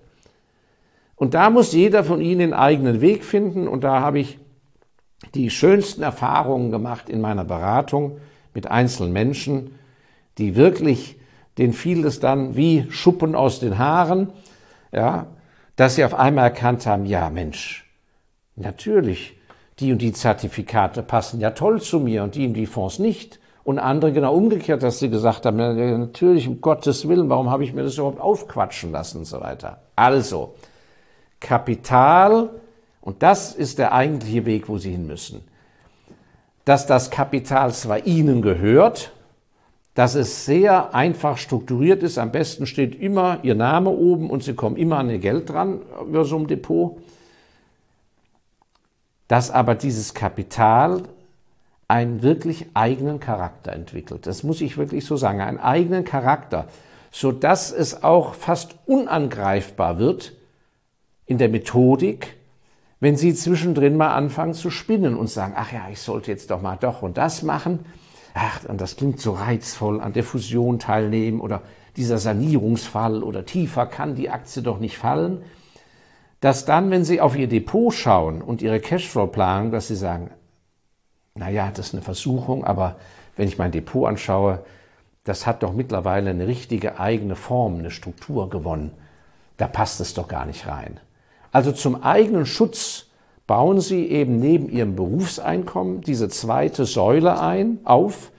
Und 1.15 1.33
da 1.33 1.49
muss 1.49 1.71
jeder 1.71 2.03
von 2.03 2.19
Ihnen 2.19 2.39
den 2.39 2.53
eigenen 2.53 2.99
Weg 2.99 3.23
finden. 3.23 3.67
Und 3.67 3.83
da 3.83 4.01
habe 4.01 4.19
ich 4.19 4.37
die 5.33 5.49
schönsten 5.49 6.03
Erfahrungen 6.03 6.71
gemacht 6.71 7.09
in 7.09 7.21
meiner 7.21 7.45
Beratung 7.45 8.17
mit 8.53 8.67
einzelnen 8.69 9.13
Menschen, 9.13 9.75
die 10.37 10.57
wirklich, 10.57 11.15
denen 11.57 11.73
fiel 11.73 12.05
es 12.05 12.19
dann 12.19 12.57
wie 12.57 12.85
Schuppen 12.89 13.33
aus 13.33 13.59
den 13.59 13.77
Haaren, 13.77 14.33
ja, 14.91 15.27
dass 15.77 15.95
sie 15.95 16.03
auf 16.03 16.15
einmal 16.15 16.45
erkannt 16.45 16.85
haben, 16.85 17.05
ja 17.05 17.29
Mensch, 17.29 17.89
natürlich, 18.55 19.37
die 19.79 19.93
und 19.93 20.01
die 20.01 20.11
Zertifikate 20.11 21.01
passen 21.01 21.39
ja 21.39 21.51
toll 21.51 21.81
zu 21.81 21.99
mir 22.01 22.23
und 22.23 22.35
die 22.35 22.45
und 22.45 22.55
die 22.55 22.65
Fonds 22.65 22.99
nicht. 22.99 23.39
Und 23.63 23.77
andere 23.77 24.11
genau 24.11 24.33
umgekehrt, 24.33 24.81
dass 24.81 24.99
sie 24.99 25.09
gesagt 25.09 25.45
haben, 25.45 25.57
natürlich, 25.57 26.47
um 26.47 26.61
Gottes 26.61 27.07
Willen, 27.07 27.29
warum 27.29 27.51
habe 27.51 27.63
ich 27.63 27.73
mir 27.73 27.83
das 27.83 27.95
überhaupt 27.95 28.19
aufquatschen 28.19 28.91
lassen 28.91 29.19
und 29.19 29.25
so 29.25 29.39
weiter. 29.39 29.81
Also, 29.95 30.55
Kapital, 31.39 32.49
und 33.01 33.21
das 33.21 33.53
ist 33.53 33.77
der 33.77 33.93
eigentliche 33.93 34.45
Weg, 34.45 34.67
wo 34.67 34.77
Sie 34.77 34.91
hin 34.91 35.05
müssen, 35.05 35.43
dass 36.65 36.87
das 36.87 37.11
Kapital 37.11 37.73
zwar 37.73 38.05
Ihnen 38.05 38.41
gehört, 38.41 39.11
dass 39.93 40.15
es 40.15 40.45
sehr 40.45 40.95
einfach 40.95 41.37
strukturiert 41.37 42.01
ist. 42.01 42.17
Am 42.17 42.31
besten 42.31 42.65
steht 42.65 42.95
immer 42.99 43.39
Ihr 43.43 43.55
Name 43.55 43.89
oben 43.89 44.29
und 44.29 44.43
Sie 44.43 44.53
kommen 44.53 44.77
immer 44.77 44.99
an 44.99 45.09
Ihr 45.09 45.19
Geld 45.19 45.49
dran 45.49 45.81
über 46.07 46.23
so 46.23 46.37
ein 46.37 46.47
Depot. 46.47 46.97
Dass 49.27 49.51
aber 49.51 49.75
dieses 49.75 50.13
Kapital 50.13 51.03
einen 51.91 52.21
wirklich 52.21 52.67
eigenen 52.73 53.19
Charakter 53.19 53.73
entwickelt. 53.73 54.25
Das 54.25 54.43
muss 54.43 54.61
ich 54.61 54.77
wirklich 54.77 55.05
so 55.05 55.17
sagen, 55.17 55.41
einen 55.41 55.59
eigenen 55.59 56.05
Charakter, 56.05 56.67
so 57.11 57.31
dass 57.31 57.71
es 57.71 58.03
auch 58.03 58.33
fast 58.33 58.75
unangreifbar 58.85 59.99
wird 59.99 60.33
in 61.25 61.37
der 61.37 61.49
Methodik, 61.49 62.37
wenn 62.99 63.17
Sie 63.17 63.33
zwischendrin 63.33 63.97
mal 63.97 64.13
anfangen 64.13 64.53
zu 64.53 64.69
spinnen 64.69 65.17
und 65.17 65.29
sagen, 65.29 65.53
ach 65.57 65.71
ja, 65.71 65.89
ich 65.91 65.99
sollte 65.99 66.31
jetzt 66.31 66.51
doch 66.51 66.61
mal 66.61 66.77
doch 66.77 67.01
und 67.01 67.17
das 67.17 67.43
machen 67.43 67.85
ach, 68.33 68.63
und 68.67 68.81
das 68.81 68.95
klingt 68.95 69.19
so 69.19 69.33
reizvoll, 69.33 70.01
an 70.01 70.13
der 70.13 70.23
Fusion 70.23 70.79
teilnehmen 70.79 71.41
oder 71.41 71.61
dieser 71.97 72.17
Sanierungsfall 72.17 73.23
oder 73.23 73.45
tiefer 73.45 73.85
kann 73.85 74.15
die 74.15 74.29
Aktie 74.29 74.61
doch 74.61 74.79
nicht 74.79 74.97
fallen, 74.97 75.43
dass 76.39 76.65
dann, 76.65 76.89
wenn 76.89 77.03
Sie 77.03 77.21
auf 77.21 77.35
Ihr 77.35 77.47
Depot 77.47 77.93
schauen 77.93 78.41
und 78.41 78.61
Ihre 78.61 78.79
Cashflow-Planung, 78.79 79.71
dass 79.71 79.87
Sie 79.87 79.95
sagen, 79.95 80.31
naja, 81.35 81.71
das 81.73 81.87
ist 81.87 81.93
eine 81.93 82.01
Versuchung, 82.03 82.63
aber 82.63 82.95
wenn 83.37 83.47
ich 83.47 83.57
mein 83.57 83.71
Depot 83.71 84.07
anschaue, 84.07 84.63
das 85.23 85.45
hat 85.45 85.63
doch 85.63 85.73
mittlerweile 85.73 86.31
eine 86.31 86.47
richtige 86.47 86.99
eigene 86.99 87.35
Form, 87.35 87.79
eine 87.79 87.91
Struktur 87.91 88.49
gewonnen. 88.49 88.91
Da 89.57 89.67
passt 89.67 90.01
es 90.01 90.13
doch 90.13 90.27
gar 90.27 90.45
nicht 90.45 90.67
rein. 90.67 90.99
Also 91.51 91.71
zum 91.71 92.03
eigenen 92.03 92.45
Schutz 92.45 93.07
bauen 93.45 93.81
Sie 93.81 94.07
eben 94.07 94.39
neben 94.39 94.69
Ihrem 94.69 94.95
Berufseinkommen 94.95 96.01
diese 96.01 96.29
zweite 96.29 96.85
Säule 96.85 97.39
ein, 97.39 97.79
auf, 97.83 98.31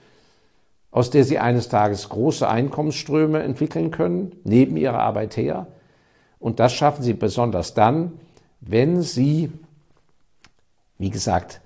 aus 0.91 1.09
der 1.09 1.23
Sie 1.23 1.39
eines 1.39 1.69
Tages 1.69 2.09
große 2.09 2.47
Einkommensströme 2.47 3.41
entwickeln 3.41 3.91
können, 3.91 4.33
neben 4.43 4.75
Ihrer 4.75 4.99
Arbeit 4.99 5.37
her. 5.37 5.67
Und 6.39 6.59
das 6.59 6.73
schaffen 6.73 7.03
Sie 7.03 7.13
besonders 7.13 7.73
dann, 7.73 8.13
wenn 8.59 9.01
Sie, 9.01 9.51
wie 10.97 11.09
gesagt, 11.09 11.61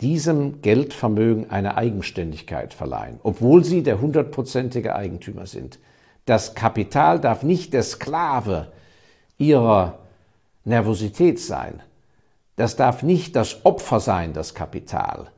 diesem 0.00 0.60
Geldvermögen 0.62 1.50
eine 1.50 1.76
Eigenständigkeit 1.76 2.74
verleihen, 2.74 3.18
obwohl 3.22 3.64
Sie 3.64 3.82
der 3.82 4.00
hundertprozentige 4.00 4.94
Eigentümer 4.94 5.46
sind. 5.46 5.78
Das 6.26 6.54
Kapital 6.54 7.20
darf 7.20 7.42
nicht 7.42 7.72
der 7.72 7.82
Sklave 7.82 8.72
Ihrer 9.38 9.98
Nervosität 10.64 11.38
sein. 11.40 11.80
Das 12.56 12.74
darf 12.74 13.02
nicht 13.02 13.36
das 13.36 13.64
Opfer 13.64 14.00
sein, 14.00 14.32
das 14.32 14.54
Kapital, 14.54 15.30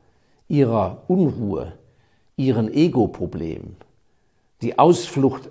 ihrer 0.47 1.03
Unruhe, 1.07 1.73
ihren 2.37 2.73
Ego-Problemen, 2.73 3.75
die 4.61 4.79
Ausflucht 4.79 5.49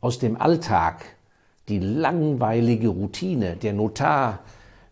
aus 0.00 0.18
dem 0.18 0.40
Alltag, 0.40 1.04
die 1.68 1.80
langweilige 1.80 2.88
Routine, 2.88 3.56
der 3.56 3.72
Notar, 3.72 4.40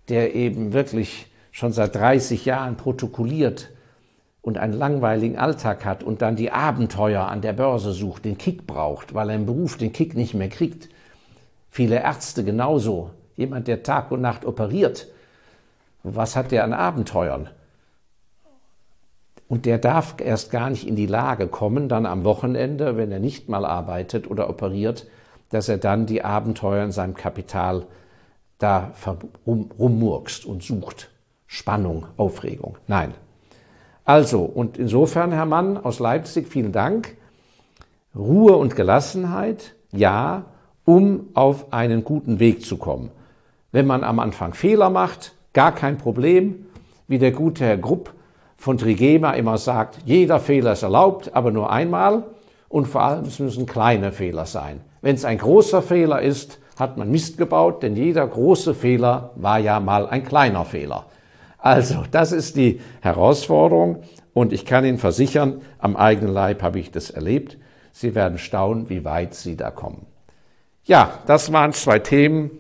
der 0.09 0.35
eben 0.35 0.73
wirklich 0.73 1.27
schon 1.51 1.73
seit 1.73 1.95
30 1.95 2.45
Jahren 2.45 2.77
protokolliert 2.77 3.71
und 4.43 4.59
einen 4.59 4.73
langweiligen 4.73 5.39
Alltag 5.39 5.85
hat 5.85 6.03
und 6.03 6.23
dann 6.23 6.37
die 6.37 6.51
Abenteuer 6.51 7.29
an 7.29 7.43
der 7.43 7.53
Börse 7.53 7.93
sucht, 7.93 8.25
den 8.25 8.39
Kick 8.39 8.67
braucht, 8.67 9.15
weil 9.15 9.31
er 9.31 9.37
im 9.37 9.47
Beruf 9.47 9.77
den 9.77 9.93
Kick 9.93 10.15
nicht 10.15 10.35
mehr 10.35 10.49
kriegt. 10.49 10.89
Viele 11.71 12.03
Ärzte 12.03 12.45
genauso. 12.45 13.11
Jemand, 13.37 13.69
der 13.69 13.83
Tag 13.83 14.11
und 14.11 14.21
Nacht 14.21 14.45
operiert, 14.45 15.07
was 16.03 16.37
hat 16.37 16.51
der 16.51 16.65
an 16.65 16.73
Abenteuern? 16.73 17.49
Und 19.49 19.67
der 19.67 19.79
darf 19.79 20.15
erst 20.21 20.51
gar 20.51 20.71
nicht 20.71 20.87
in 20.87 20.97
die 20.97 21.07
Lage 21.07 21.49
kommen, 21.49 21.89
dann 21.89 22.07
am 22.07 22.25
Wochenende, 22.25 22.97
wenn 22.97 23.11
er 23.11 23.19
nicht 23.19 23.49
mal 23.49 23.65
arbeitet 23.65 24.31
oder 24.31 24.49
operiert, 24.49 25.07
dass 25.51 25.69
er 25.69 25.79
dann 25.79 26.07
die 26.07 26.25
Abenteuer 26.25 26.85
in 26.85 26.93
seinem 26.93 27.15
Kapital 27.15 27.87
da 28.59 28.93
rum, 29.47 29.71
rummurkst 29.79 30.45
und 30.45 30.63
sucht. 30.63 31.10
Spannung, 31.53 32.07
Aufregung. 32.17 32.77
Nein. 32.87 33.13
Also, 34.05 34.43
und 34.43 34.79
insofern, 34.79 35.33
Herr 35.33 35.47
Mann 35.47 35.77
aus 35.77 35.99
Leipzig, 35.99 36.47
vielen 36.47 36.71
Dank. 36.71 37.17
Ruhe 38.15 38.55
und 38.55 38.77
Gelassenheit, 38.77 39.75
ja, 39.91 40.45
um 40.85 41.31
auf 41.35 41.73
einen 41.73 42.05
guten 42.05 42.39
Weg 42.39 42.65
zu 42.65 42.77
kommen. 42.77 43.11
Wenn 43.73 43.89
man 43.89 44.05
am 44.05 44.21
Anfang 44.21 44.55
Fehler 44.55 44.91
macht, 44.91 45.33
gar 45.53 45.75
kein 45.75 45.99
Problem. 45.99 46.67
Wie 47.09 47.19
der 47.19 47.33
gute 47.33 47.65
Herr 47.65 47.79
Grupp 47.79 48.15
von 48.55 48.79
Trigema 48.79 49.33
immer 49.33 49.59
sagt, 49.59 49.99
jeder 50.05 50.39
Fehler 50.39 50.75
ist 50.75 50.85
erlaubt, 50.85 51.35
aber 51.35 51.51
nur 51.51 51.73
einmal. 51.73 52.23
Und 52.69 52.87
vor 52.87 53.03
allem, 53.03 53.25
es 53.25 53.41
müssen 53.41 53.67
kleine 53.67 54.13
Fehler 54.13 54.47
sein. 54.47 54.83
Wenn 55.03 55.17
es 55.17 55.25
ein 55.25 55.39
großer 55.39 55.83
Fehler 55.83 56.23
ist, 56.23 56.61
hat 56.79 56.97
man 56.97 57.11
Mist 57.11 57.39
gebaut, 57.39 57.83
denn 57.83 57.97
jeder 57.97 58.25
große 58.25 58.73
Fehler 58.73 59.31
war 59.35 59.59
ja 59.59 59.81
mal 59.81 60.07
ein 60.07 60.25
kleiner 60.25 60.65
Fehler. 60.65 61.07
Also, 61.61 62.05
das 62.11 62.33
ist 62.33 62.57
die 62.57 62.81
Herausforderung 63.01 64.03
und 64.33 64.53
ich 64.53 64.65
kann 64.65 64.85
Ihnen 64.85 64.99
versichern, 64.99 65.61
am 65.79 65.97
eigenen 65.97 66.33
Leib 66.33 66.63
habe 66.63 66.79
ich 66.79 66.91
das 66.91 67.11
erlebt. 67.11 67.59
Sie 67.93 68.15
werden 68.15 68.39
staunen, 68.39 68.89
wie 68.89 69.05
weit 69.05 69.35
Sie 69.35 69.57
da 69.57 69.71
kommen. 69.71 70.07
Ja, 70.85 71.19
das 71.27 71.53
waren 71.53 71.73
zwei 71.73 71.99
Themen, 71.99 72.51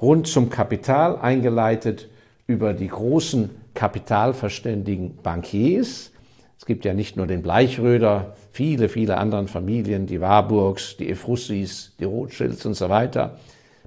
rund 0.00 0.26
zum 0.26 0.50
Kapital 0.50 1.18
eingeleitet 1.18 2.08
über 2.46 2.74
die 2.74 2.88
großen 2.88 3.50
kapitalverständigen 3.74 5.16
Bankiers. 5.22 6.10
Es 6.58 6.66
gibt 6.66 6.84
ja 6.84 6.92
nicht 6.92 7.16
nur 7.16 7.26
den 7.26 7.42
Bleichröder, 7.42 8.36
viele, 8.52 8.88
viele 8.88 9.16
andere 9.16 9.46
Familien, 9.48 10.06
die 10.06 10.20
Warburgs, 10.20 10.96
die 10.98 11.08
Efrussis, 11.08 11.94
die 11.98 12.04
Rothschilds 12.04 12.66
und 12.66 12.74
so 12.74 12.90
weiter, 12.90 13.38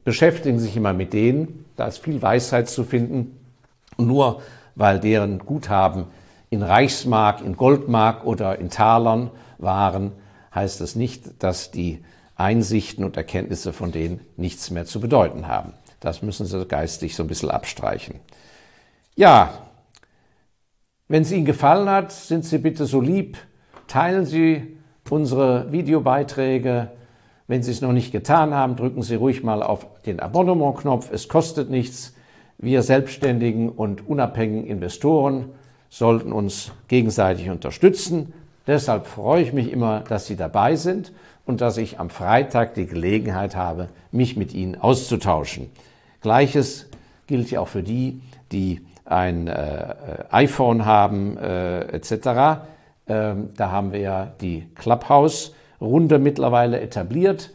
beschäftigen 0.03 0.59
sich 0.59 0.75
immer 0.75 0.93
mit 0.93 1.13
denen. 1.13 1.65
Da 1.75 1.87
ist 1.87 1.99
viel 1.99 2.21
Weisheit 2.21 2.69
zu 2.69 2.83
finden. 2.83 3.37
Nur 3.97 4.41
weil 4.75 4.99
deren 4.99 5.39
Guthaben 5.39 6.05
in 6.49 6.63
Reichsmark, 6.63 7.41
in 7.41 7.55
Goldmark 7.55 8.25
oder 8.25 8.59
in 8.59 8.69
Talern 8.69 9.31
waren, 9.57 10.11
heißt 10.53 10.81
es 10.81 10.95
nicht, 10.95 11.41
dass 11.41 11.71
die 11.71 12.03
Einsichten 12.35 13.03
und 13.03 13.17
Erkenntnisse 13.17 13.73
von 13.73 13.91
denen 13.91 14.21
nichts 14.37 14.71
mehr 14.71 14.85
zu 14.85 14.99
bedeuten 14.99 15.47
haben. 15.47 15.73
Das 15.99 16.21
müssen 16.21 16.45
Sie 16.45 16.65
geistig 16.65 17.15
so 17.15 17.23
ein 17.23 17.27
bisschen 17.27 17.51
abstreichen. 17.51 18.19
Ja, 19.15 19.53
wenn 21.07 21.21
es 21.21 21.31
Ihnen 21.31 21.45
gefallen 21.45 21.89
hat, 21.89 22.11
sind 22.11 22.45
Sie 22.45 22.57
bitte 22.57 22.85
so 22.85 22.99
lieb, 22.99 23.37
teilen 23.87 24.25
Sie 24.25 24.77
unsere 25.09 25.71
Videobeiträge. 25.71 26.91
Wenn 27.47 27.61
Sie 27.61 27.71
es 27.71 27.81
noch 27.81 27.91
nicht 27.91 28.11
getan 28.11 28.53
haben, 28.53 28.75
drücken 28.75 29.03
Sie 29.03 29.15
ruhig 29.15 29.43
mal 29.43 29.61
auf 29.61 29.85
den 30.03 30.19
Abonnement-Knopf. 30.19 31.11
Es 31.11 31.27
kostet 31.27 31.69
nichts. 31.69 32.15
Wir 32.57 32.81
selbstständigen 32.81 33.69
und 33.69 34.07
unabhängigen 34.07 34.67
Investoren 34.67 35.49
sollten 35.89 36.31
uns 36.31 36.71
gegenseitig 36.87 37.49
unterstützen. 37.49 38.33
Deshalb 38.65 39.05
freue 39.05 39.43
ich 39.43 39.53
mich 39.53 39.71
immer, 39.71 40.01
dass 40.01 40.25
Sie 40.25 40.35
dabei 40.35 40.75
sind 40.75 41.11
und 41.45 41.61
dass 41.61 41.77
ich 41.77 41.99
am 41.99 42.09
Freitag 42.09 42.73
die 42.73 42.85
Gelegenheit 42.85 43.55
habe, 43.55 43.89
mich 44.11 44.37
mit 44.37 44.53
Ihnen 44.53 44.79
auszutauschen. 44.79 45.69
Gleiches 46.21 46.87
gilt 47.27 47.51
ja 47.51 47.59
auch 47.59 47.67
für 47.67 47.83
die, 47.83 48.21
die 48.51 48.81
ein 49.05 49.47
äh, 49.47 49.95
iPhone 50.31 50.85
haben 50.85 51.37
äh, 51.37 51.81
etc. 51.89 52.63
Ähm, 53.07 53.49
da 53.57 53.71
haben 53.71 53.91
wir 53.91 53.99
ja 53.99 54.31
die 54.39 54.67
Clubhouse-Runde 54.75 56.19
mittlerweile 56.19 56.79
etabliert, 56.79 57.51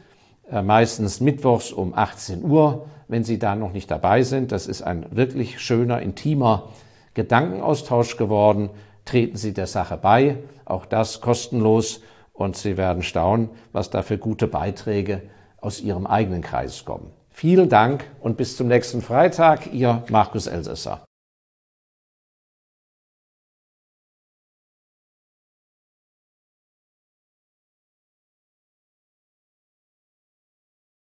äh, 0.50 0.60
meistens 0.60 1.20
mittwochs 1.20 1.72
um 1.72 1.94
18 1.94 2.44
Uhr, 2.44 2.86
wenn 3.08 3.24
Sie 3.24 3.38
da 3.38 3.56
noch 3.56 3.72
nicht 3.72 3.90
dabei 3.90 4.22
sind. 4.22 4.52
Das 4.52 4.66
ist 4.66 4.82
ein 4.82 5.06
wirklich 5.10 5.60
schöner, 5.60 6.00
intimer 6.00 6.68
Gedankenaustausch 7.14 8.16
geworden. 8.16 8.70
Treten 9.04 9.36
Sie 9.36 9.54
der 9.54 9.66
Sache 9.66 9.96
bei, 9.96 10.36
auch 10.64 10.86
das 10.86 11.20
kostenlos 11.20 12.02
und 12.34 12.56
Sie 12.56 12.76
werden 12.76 13.02
staunen, 13.02 13.48
was 13.72 13.90
da 13.90 14.02
für 14.02 14.18
gute 14.18 14.46
Beiträge 14.46 15.22
aus 15.60 15.80
Ihrem 15.80 16.06
eigenen 16.06 16.42
Kreis 16.42 16.84
kommen. 16.84 17.10
Vielen 17.30 17.68
Dank 17.68 18.04
und 18.20 18.36
bis 18.36 18.56
zum 18.56 18.68
nächsten 18.68 19.00
Freitag, 19.00 19.72
Ihr 19.72 20.04
Markus 20.10 20.46
Elsässer. 20.46 21.07